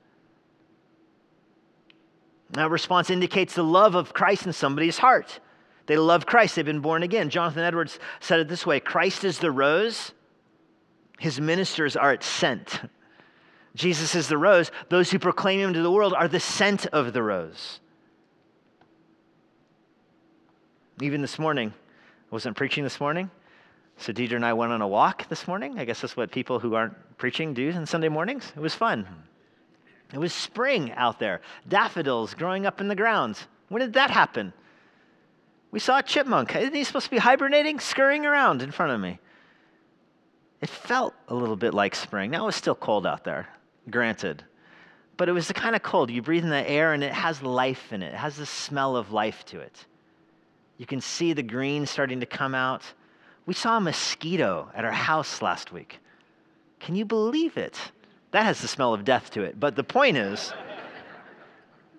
[2.52, 5.40] That response indicates the love of Christ in somebody's heart.
[5.88, 6.56] They love Christ.
[6.56, 7.30] They've been born again.
[7.30, 10.12] Jonathan Edwards said it this way Christ is the rose,
[11.20, 12.82] his ministers are its scent.
[13.74, 14.72] Jesus is the rose.
[14.90, 17.80] Those who proclaim him to the world are the scent of the rose.
[21.00, 23.30] Even this morning, I wasn't preaching this morning.
[23.98, 25.78] So Deidre and I went on a walk this morning.
[25.78, 28.52] I guess that's what people who aren't preaching do on Sunday mornings.
[28.56, 29.08] It was fun.
[30.12, 33.38] It was spring out there, daffodils growing up in the ground.
[33.70, 34.54] When did that happen?
[35.72, 36.56] We saw a chipmunk.
[36.56, 39.20] Isn't he supposed to be hibernating, scurrying around in front of me?
[40.62, 42.32] It felt a little bit like spring.
[42.32, 43.48] Now it was still cold out there,
[43.90, 44.44] granted.
[45.18, 46.10] But it was the kind of cold.
[46.10, 48.96] You breathe in the air and it has life in it, it has the smell
[48.96, 49.86] of life to it.
[50.78, 52.84] You can see the green starting to come out.
[53.46, 56.00] We saw a mosquito at our house last week.
[56.80, 57.80] Can you believe it?
[58.32, 59.60] That has the smell of death to it.
[59.60, 60.54] But the point is,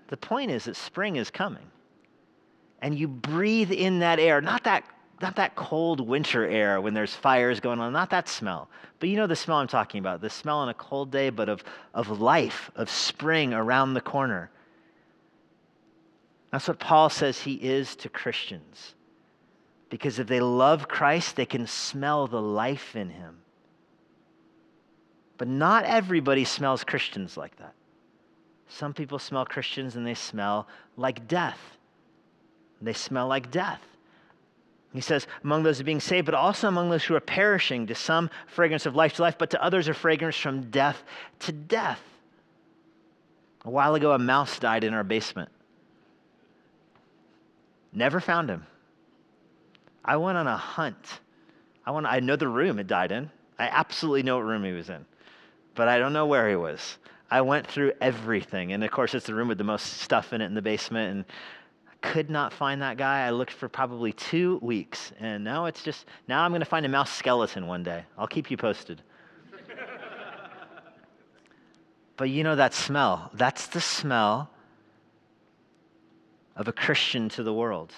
[0.08, 1.66] the point is that spring is coming
[2.80, 4.84] and you breathe in that air, not that,
[5.20, 8.68] not that cold winter air when there's fires going on, not that smell,
[9.00, 11.48] but you know the smell I'm talking about, the smell on a cold day, but
[11.48, 11.64] of,
[11.94, 14.50] of life, of spring around the corner.
[16.50, 18.94] That's what Paul says he is to Christians.
[19.90, 23.38] Because if they love Christ, they can smell the life in him.
[25.36, 27.74] But not everybody smells Christians like that.
[28.68, 31.77] Some people smell Christians and they smell like death.
[32.80, 33.82] They smell like death.
[34.92, 38.30] He says, among those being saved, but also among those who are perishing, to some
[38.46, 41.02] fragrance of life to life, but to others a fragrance from death
[41.40, 42.00] to death.
[43.64, 45.50] A while ago, a mouse died in our basement.
[47.92, 48.66] Never found him.
[50.04, 51.20] I went on a hunt.
[51.84, 53.30] I, went, I know the room it died in.
[53.58, 55.04] I absolutely know what room he was in,
[55.74, 56.96] but I don't know where he was.
[57.30, 58.72] I went through everything.
[58.72, 61.14] And of course, it's the room with the most stuff in it in the basement.
[61.14, 61.24] And
[62.00, 63.26] could not find that guy.
[63.26, 65.12] I looked for probably two weeks.
[65.18, 68.04] And now it's just, now I'm going to find a mouse skeleton one day.
[68.16, 69.02] I'll keep you posted.
[72.16, 73.30] but you know that smell?
[73.34, 74.50] That's the smell
[76.56, 77.92] of a Christian to the world.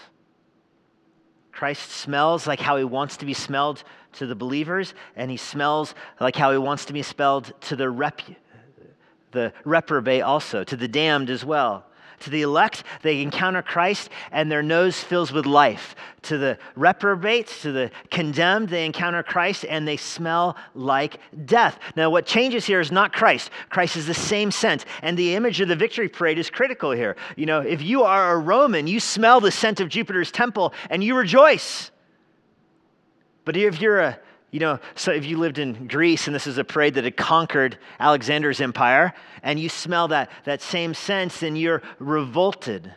[1.52, 3.82] Christ smells like how he wants to be smelled
[4.12, 7.90] to the believers, and he smells like how he wants to be smelled to the,
[7.90, 8.22] rep-
[9.32, 11.84] the reprobate also, to the damned as well.
[12.20, 15.94] To the elect, they encounter Christ and their nose fills with life.
[16.22, 21.78] To the reprobates, to the condemned, they encounter Christ and they smell like death.
[21.96, 23.50] Now, what changes here is not Christ.
[23.70, 24.84] Christ is the same scent.
[25.00, 27.16] And the image of the victory parade is critical here.
[27.36, 31.02] You know, if you are a Roman, you smell the scent of Jupiter's temple and
[31.02, 31.90] you rejoice.
[33.46, 34.18] But if you're a
[34.50, 37.16] you know, so if you lived in Greece and this is a parade that had
[37.16, 42.92] conquered Alexander's empire, and you smell that, that same sense, then you're revolted.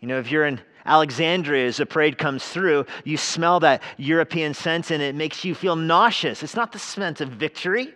[0.00, 4.54] You know, if you're in Alexandria as a parade comes through, you smell that European
[4.54, 6.42] sense and it makes you feel nauseous.
[6.42, 7.94] It's not the scent of victory,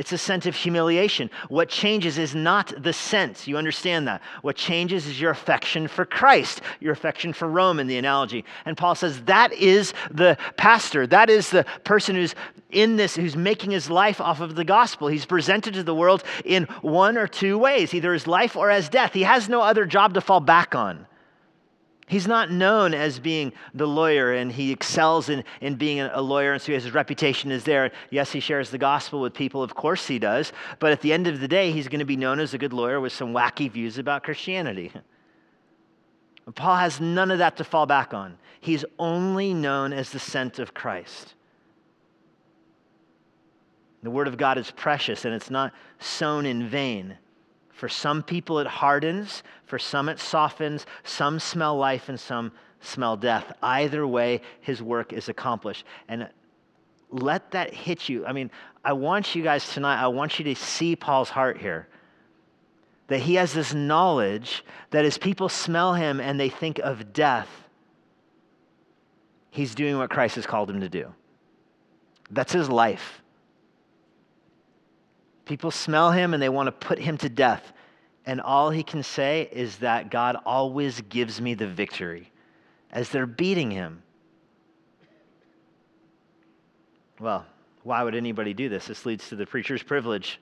[0.00, 1.28] it's a sense of humiliation.
[1.50, 3.46] What changes is not the sense.
[3.46, 4.22] You understand that.
[4.40, 8.46] What changes is your affection for Christ, your affection for Rome in the analogy.
[8.64, 11.06] And Paul says that is the pastor.
[11.06, 12.34] That is the person who's
[12.70, 15.08] in this, who's making his life off of the gospel.
[15.08, 18.88] He's presented to the world in one or two ways either as life or as
[18.88, 19.12] death.
[19.12, 21.06] He has no other job to fall back on.
[22.10, 26.54] He's not known as being the lawyer, and he excels in, in being a lawyer,
[26.54, 27.92] and so his reputation is there.
[28.10, 31.28] Yes, he shares the gospel with people, of course he does, but at the end
[31.28, 33.70] of the day, he's going to be known as a good lawyer with some wacky
[33.70, 34.90] views about Christianity.
[36.56, 38.38] Paul has none of that to fall back on.
[38.58, 41.34] He's only known as the scent of Christ.
[44.02, 47.18] The Word of God is precious, and it's not sown in vain.
[47.80, 49.42] For some people, it hardens.
[49.64, 50.84] For some, it softens.
[51.02, 53.54] Some smell life and some smell death.
[53.62, 55.86] Either way, his work is accomplished.
[56.06, 56.28] And
[57.08, 58.26] let that hit you.
[58.26, 58.50] I mean,
[58.84, 61.88] I want you guys tonight, I want you to see Paul's heart here.
[63.06, 67.48] That he has this knowledge that as people smell him and they think of death,
[69.48, 71.14] he's doing what Christ has called him to do.
[72.30, 73.22] That's his life.
[75.50, 77.72] People smell him and they want to put him to death.
[78.24, 82.30] And all he can say is that God always gives me the victory
[82.92, 84.00] as they're beating him.
[87.18, 87.44] Well,
[87.82, 88.86] why would anybody do this?
[88.86, 90.38] This leads to the preacher's privilege.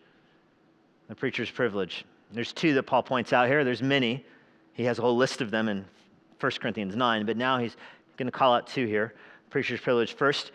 [1.09, 2.05] The preacher's privilege.
[2.31, 3.65] There's two that Paul points out here.
[3.65, 4.27] There's many.
[4.75, 5.87] He has a whole list of them in
[6.39, 7.79] 1 Corinthians 9, but now he's
[8.19, 9.15] going to call out two here.
[9.49, 10.13] Preacher's privilege.
[10.13, 10.53] First,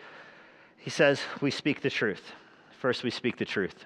[0.76, 2.22] he says, We speak the truth.
[2.78, 3.84] First, we speak the truth.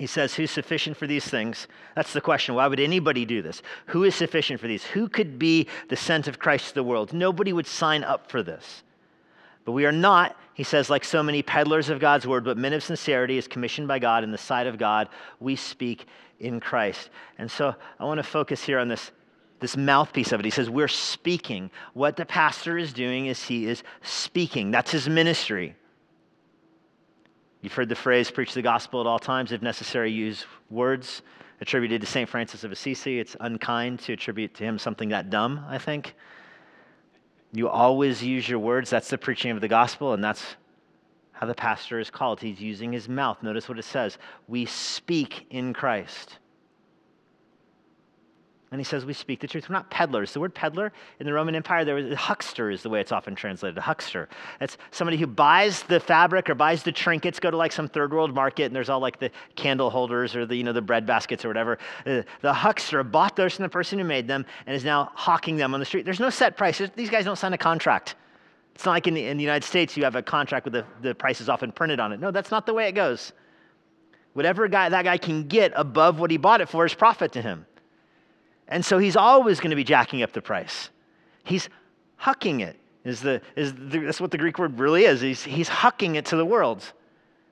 [0.00, 1.68] He says, Who's sufficient for these things?
[1.94, 2.54] That's the question.
[2.54, 3.60] Why would anybody do this?
[3.88, 4.82] Who is sufficient for these?
[4.82, 7.12] Who could be the scent of Christ to the world?
[7.12, 8.82] Nobody would sign up for this.
[9.66, 12.72] But we are not, he says, like so many peddlers of God's word, but men
[12.72, 15.10] of sincerity is commissioned by God in the sight of God.
[15.38, 16.06] We speak
[16.38, 17.10] in Christ.
[17.36, 19.10] And so I want to focus here on this,
[19.58, 20.46] this mouthpiece of it.
[20.46, 21.70] He says, We're speaking.
[21.92, 24.70] What the pastor is doing is he is speaking.
[24.70, 25.76] That's his ministry.
[27.62, 31.22] You've heard the phrase, preach the gospel at all times, if necessary, use words
[31.60, 32.28] attributed to St.
[32.28, 33.20] Francis of Assisi.
[33.20, 36.14] It's unkind to attribute to him something that dumb, I think.
[37.52, 38.88] You always use your words.
[38.88, 40.56] That's the preaching of the gospel, and that's
[41.32, 42.40] how the pastor is called.
[42.40, 43.42] He's using his mouth.
[43.42, 44.18] Notice what it says
[44.48, 46.38] We speak in Christ.
[48.72, 49.68] And he says, We speak the truth.
[49.68, 50.32] We're not peddlers.
[50.32, 53.34] The word peddler in the Roman Empire, there was huckster is the way it's often
[53.34, 53.76] translated.
[53.78, 54.28] A huckster.
[54.60, 58.12] It's somebody who buys the fabric or buys the trinkets, go to like some third
[58.12, 61.04] world market, and there's all like the candle holders or the, you know, the bread
[61.04, 61.78] baskets or whatever.
[62.06, 65.56] Uh, the huckster bought those from the person who made them and is now hawking
[65.56, 66.04] them on the street.
[66.04, 66.80] There's no set price.
[66.94, 68.14] These guys don't sign a contract.
[68.76, 70.84] It's not like in the, in the United States you have a contract with the,
[71.02, 72.20] the prices often printed on it.
[72.20, 73.32] No, that's not the way it goes.
[74.34, 77.42] Whatever guy, that guy can get above what he bought it for is profit to
[77.42, 77.66] him.
[78.70, 80.90] And so he's always going to be jacking up the price.
[81.44, 81.68] He's
[82.20, 82.76] hucking it.
[83.04, 85.20] Is the, is the, that's what the Greek word really is.
[85.20, 86.92] He's, he's hucking it to the world.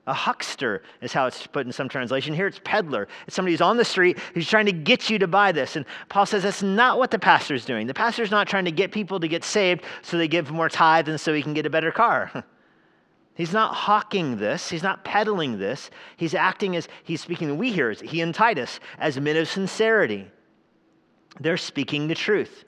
[0.06, 2.34] A huckster is how it's put in some translation.
[2.34, 3.08] Here it's peddler.
[3.26, 5.76] It's somebody who's on the street who's trying to get you to buy this.
[5.76, 7.86] And Paul says that's not what the pastor's doing.
[7.86, 11.08] The pastor's not trying to get people to get saved so they give more tithe
[11.08, 12.44] and so he can get a better car.
[13.34, 14.68] He's not hawking this.
[14.68, 15.90] He's not peddling this.
[16.16, 20.28] He's acting as he's speaking, we hear, he and Titus, as men of sincerity.
[21.40, 22.64] They're speaking the truth.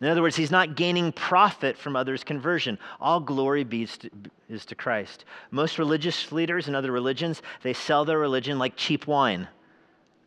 [0.00, 2.78] In other words, he's not gaining profit from others' conversion.
[3.00, 4.10] All glory to,
[4.48, 5.24] is to Christ.
[5.50, 9.48] Most religious leaders in other religions, they sell their religion like cheap wine,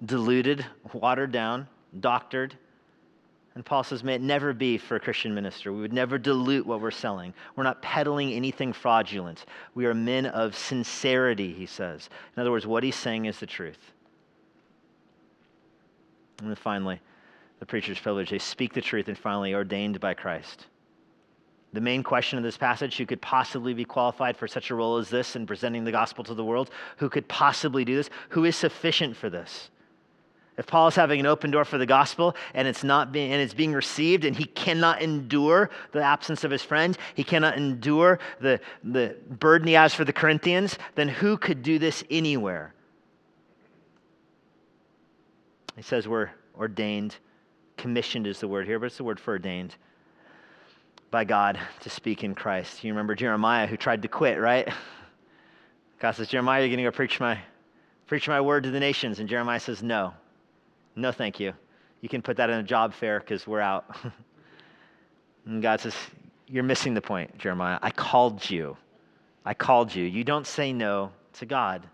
[0.05, 1.67] diluted, watered down,
[2.01, 2.57] doctored.
[3.55, 5.71] And Paul says, may it never be for a Christian minister.
[5.71, 7.33] We would never dilute what we're selling.
[7.55, 9.45] We're not peddling anything fraudulent.
[9.73, 12.09] We are men of sincerity, he says.
[12.35, 13.91] In other words, what he's saying is the truth.
[16.41, 16.99] And then finally,
[17.59, 18.31] the preacher's privilege.
[18.31, 20.65] They speak the truth and finally ordained by Christ.
[21.73, 24.97] The main question of this passage who could possibly be qualified for such a role
[24.97, 26.71] as this in presenting the gospel to the world?
[26.97, 28.09] Who could possibly do this?
[28.29, 29.69] Who is sufficient for this?
[30.57, 33.41] If Paul is having an open door for the gospel and it's not being and
[33.41, 38.19] it's being received and he cannot endure the absence of his friends, he cannot endure
[38.41, 42.73] the, the burden he has for the Corinthians, then who could do this anywhere?
[45.75, 47.15] He says we're ordained
[47.81, 49.75] commissioned is the word here, but it's the word for ordained
[51.09, 52.83] by God to speak in Christ.
[52.83, 54.71] You remember Jeremiah who tried to quit, right?
[55.99, 57.39] God says, Jeremiah, you're going to go preach my,
[58.05, 59.19] preach my word to the nations.
[59.19, 60.13] And Jeremiah says, No,
[60.95, 61.53] no, thank you.
[62.01, 63.95] You can put that in a job fair because we're out.
[65.45, 65.95] and God says,
[66.47, 67.79] You're missing the point, Jeremiah.
[67.81, 68.77] I called you.
[69.43, 70.05] I called you.
[70.05, 71.87] You don't say no to God.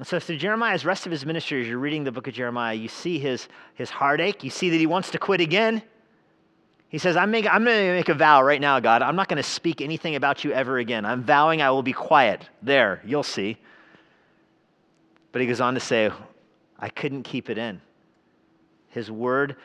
[0.00, 2.74] And so through Jeremiah's rest of his ministry, as you're reading the book of Jeremiah,
[2.74, 4.42] you see his, his heartache.
[4.42, 5.82] You see that he wants to quit again.
[6.88, 9.02] He says, I'm, make, I'm going to make a vow right now, God.
[9.02, 11.04] I'm not going to speak anything about you ever again.
[11.04, 12.48] I'm vowing I will be quiet.
[12.62, 13.58] There, you'll see.
[15.32, 16.10] But he goes on to say,
[16.78, 17.82] I couldn't keep it in.
[18.88, 19.56] His word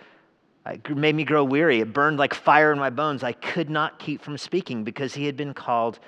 [0.65, 1.79] uh, made me grow weary.
[1.79, 3.23] It burned like fire in my bones.
[3.23, 5.99] I could not keep from speaking because he had been called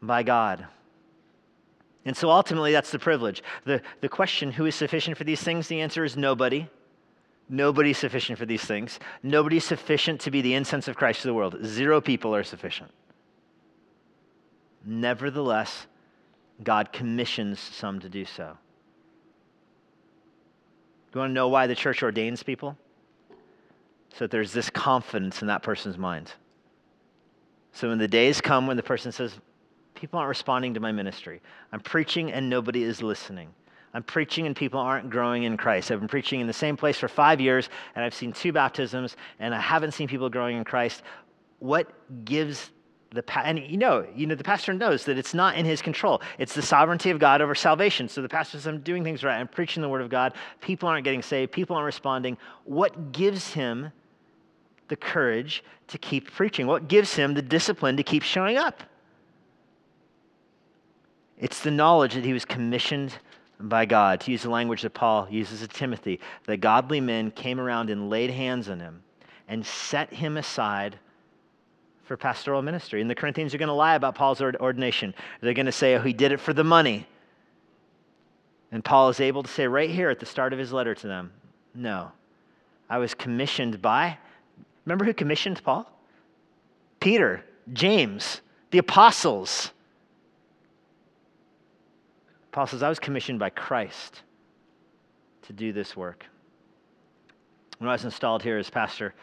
[0.00, 0.68] by God.
[2.04, 3.42] And so ultimately, that's the privilege.
[3.64, 5.68] The, the question, who is sufficient for these things?
[5.68, 6.68] The answer is nobody.
[7.48, 8.98] Nobody's sufficient for these things.
[9.22, 11.56] Nobody's sufficient to be the incense of Christ to the world.
[11.64, 12.90] Zero people are sufficient.
[14.84, 15.86] Nevertheless,
[16.62, 18.56] God commissions some to do so.
[21.12, 22.76] Do you want to know why the church ordains people?
[24.14, 26.32] So that there's this confidence in that person's mind.
[27.72, 29.34] So when the days come when the person says,
[30.02, 31.40] people aren't responding to my ministry.
[31.70, 33.48] I'm preaching and nobody is listening.
[33.94, 35.92] I'm preaching and people aren't growing in Christ.
[35.92, 39.16] I've been preaching in the same place for five years and I've seen two baptisms
[39.38, 41.04] and I haven't seen people growing in Christ.
[41.60, 41.86] What
[42.24, 42.72] gives
[43.12, 45.80] the pa- and you know, you know, the pastor knows that it's not in his
[45.80, 46.20] control.
[46.36, 48.08] It's the sovereignty of God over salvation.
[48.08, 49.38] So the pastor says, I'm doing things right.
[49.38, 50.34] I'm preaching the word of God.
[50.60, 51.52] People aren't getting saved.
[51.52, 52.36] People aren't responding.
[52.64, 53.92] What gives him
[54.88, 56.66] the courage to keep preaching?
[56.66, 58.82] What gives him the discipline to keep showing up?
[61.42, 63.12] It's the knowledge that he was commissioned
[63.58, 67.58] by God, to use the language that Paul uses to Timothy, that godly men came
[67.58, 69.02] around and laid hands on him
[69.48, 70.98] and set him aside
[72.04, 73.00] for pastoral ministry.
[73.00, 75.14] And the Corinthians are going to lie about Paul's ordination.
[75.40, 77.08] They're going to say, oh, he did it for the money.
[78.70, 81.06] And Paul is able to say right here at the start of his letter to
[81.08, 81.32] them,
[81.74, 82.12] no,
[82.88, 84.16] I was commissioned by,
[84.86, 85.90] remember who commissioned Paul?
[87.00, 89.72] Peter, James, the apostles.
[92.52, 94.22] Paul says, I was commissioned by Christ
[95.42, 96.26] to do this work.
[97.78, 99.14] When I was installed here as pastor,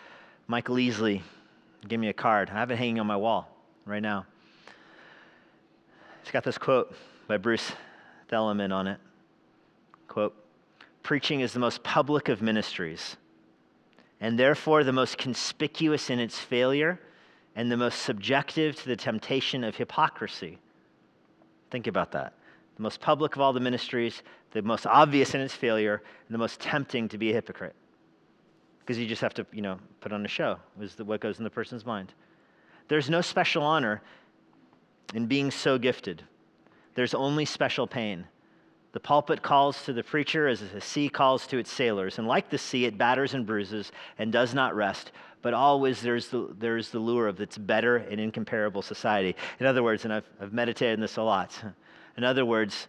[0.47, 1.21] Michael Easley
[1.87, 2.49] gave me a card.
[2.49, 3.55] I have it hanging on my wall
[3.85, 4.25] right now.
[6.23, 6.93] It's got this quote
[7.27, 7.71] by Bruce
[8.29, 8.99] Thielemann on it.
[10.07, 10.35] Quote,
[11.03, 13.15] preaching is the most public of ministries,
[14.19, 16.99] and therefore the most conspicuous in its failure
[17.55, 20.57] and the most subjective to the temptation of hypocrisy.
[21.69, 22.33] Think about that
[22.79, 26.37] the most public of all the ministries, the most obvious in its failure, and the
[26.37, 27.75] most tempting to be a hypocrite.
[28.79, 31.43] Because you just have to, you know, put on a show, is what goes in
[31.43, 32.13] the person's mind.
[32.87, 34.01] There's no special honor
[35.13, 36.23] in being so gifted.
[36.95, 38.25] There's only special pain.
[38.93, 42.17] The pulpit calls to the preacher as the sea calls to its sailors.
[42.17, 45.11] And like the sea, it batters and bruises and does not rest.
[45.41, 49.35] But always there's the, there's the lure of its better and incomparable society.
[49.59, 51.61] In other words, and I've, I've meditated on this a lot,
[52.17, 52.87] in other words,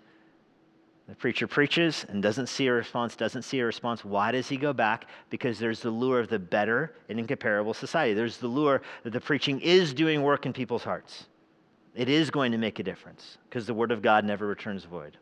[1.10, 4.04] the preacher preaches and doesn't see a response, doesn't see a response.
[4.04, 5.06] Why does he go back?
[5.28, 8.14] Because there's the lure of the better and incomparable society.
[8.14, 11.26] There's the lure that the preaching is doing work in people's hearts.
[11.96, 15.16] It is going to make a difference because the word of God never returns void.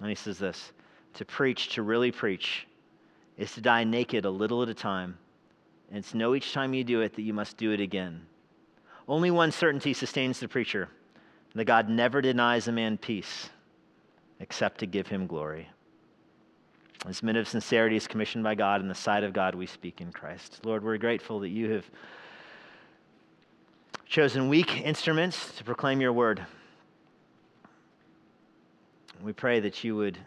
[0.00, 0.70] And he says this
[1.14, 2.68] to preach, to really preach,
[3.36, 5.18] is to die naked a little at a time.
[5.90, 8.24] And to know each time you do it that you must do it again.
[9.08, 10.88] Only one certainty sustains the preacher
[11.54, 13.50] that God never denies a man peace
[14.40, 15.68] except to give him glory.
[17.06, 20.00] This minute of sincerity is commissioned by God, in the sight of God we speak
[20.00, 20.60] in Christ.
[20.64, 21.84] Lord, we're grateful that you have
[24.06, 26.44] chosen weak instruments to proclaim your word.
[29.22, 30.18] We pray that you would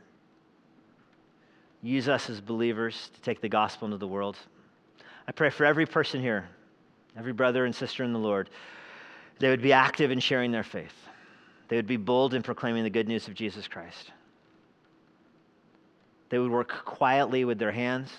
[1.82, 4.38] use us as believers to take the gospel into the world.
[5.28, 6.48] I pray for every person here,
[7.18, 8.50] every brother and sister in the Lord,
[9.40, 11.07] they would be active in sharing their faith.
[11.68, 14.12] They would be bold in proclaiming the good news of Jesus Christ.
[16.30, 18.12] They would work quietly with their hands.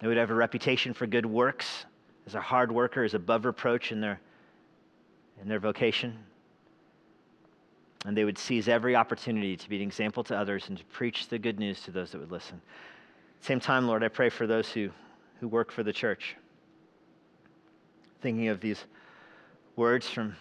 [0.00, 1.84] They would have a reputation for good works
[2.26, 4.20] as a hard worker, as above reproach in their,
[5.40, 6.16] in their vocation.
[8.04, 11.28] And they would seize every opportunity to be an example to others and to preach
[11.28, 12.60] the good news to those that would listen.
[13.40, 14.90] Same time, Lord, I pray for those who,
[15.40, 16.36] who work for the church.
[18.20, 18.84] Thinking of these
[19.74, 20.36] words from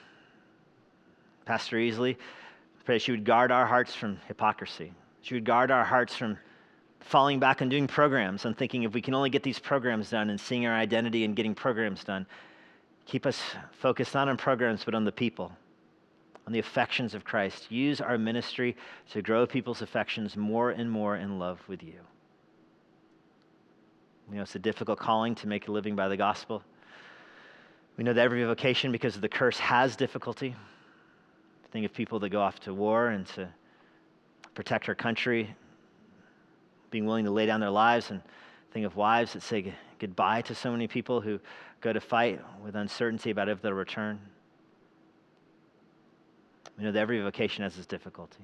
[1.48, 2.18] Pastor Easley,
[2.84, 4.92] pray she would guard our hearts from hypocrisy.
[5.22, 6.38] She would guard our hearts from
[7.00, 10.30] falling back on doing programs and thinking if we can only get these programs done
[10.30, 12.26] and seeing our identity and getting programs done,
[13.06, 13.42] keep us
[13.72, 15.54] focused not on programs but on the people,
[16.46, 17.72] on the affections of Christ.
[17.72, 18.76] Use our ministry
[19.12, 22.02] to grow people's affections more and more in love with you.
[24.30, 26.62] You know, it's a difficult calling to make a living by the gospel.
[27.96, 30.54] We know that every vocation, because of the curse, has difficulty.
[31.72, 33.50] Think of people that go off to war and to
[34.54, 35.56] protect our country,
[36.90, 38.22] being willing to lay down their lives and
[38.72, 41.40] think of wives that say goodbye to so many people who
[41.82, 44.20] go to fight with uncertainty about if they'll return.
[46.78, 48.44] We know that every vocation has its difficulty.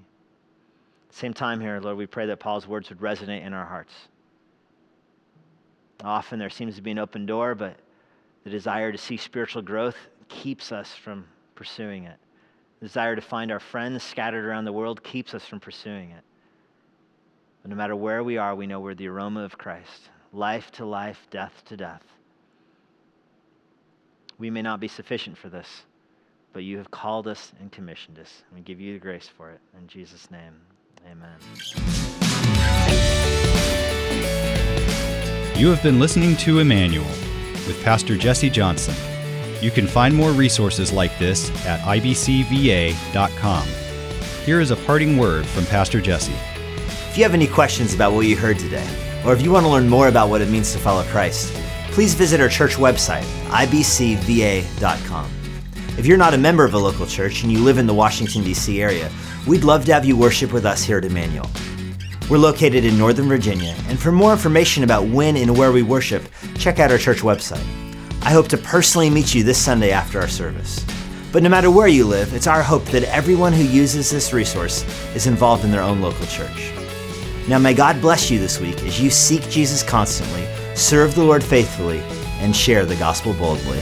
[1.12, 3.94] Same time here, Lord, we pray that Paul's words would resonate in our hearts.
[6.04, 7.78] Often there seems to be an open door, but
[8.44, 9.96] the desire to see spiritual growth
[10.28, 12.18] keeps us from pursuing it.
[12.84, 16.24] Desire to find our friends scattered around the world keeps us from pursuing it.
[17.62, 20.84] But no matter where we are, we know we're the aroma of Christ life to
[20.84, 22.04] life, death to death.
[24.38, 25.84] We may not be sufficient for this,
[26.52, 28.44] but you have called us and commissioned us.
[28.50, 29.62] And we give you the grace for it.
[29.80, 30.60] In Jesus' name,
[31.10, 31.40] amen.
[35.56, 37.06] You have been listening to Immanuel
[37.66, 39.13] with Pastor Jesse Johnson.
[39.64, 43.68] You can find more resources like this at ibcva.com.
[44.44, 46.34] Here is a parting word from Pastor Jesse.
[47.10, 48.86] If you have any questions about what you heard today,
[49.26, 51.54] or if you want to learn more about what it means to follow Christ,
[51.92, 55.32] please visit our church website, ibcva.com.
[55.98, 58.44] If you're not a member of a local church and you live in the Washington,
[58.44, 58.82] D.C.
[58.82, 59.10] area,
[59.48, 61.50] we'd love to have you worship with us here at Immanuel.
[62.30, 66.24] We're located in Northern Virginia, and for more information about when and where we worship,
[66.58, 67.83] check out our church website.
[68.26, 70.86] I hope to personally meet you this Sunday after our service.
[71.34, 74.86] But no matter where you live, it's our hope that everyone who uses this resource
[75.14, 76.72] is involved in their own local church.
[77.50, 81.44] Now, may God bless you this week as you seek Jesus constantly, serve the Lord
[81.44, 82.00] faithfully,
[82.40, 83.82] and share the gospel boldly.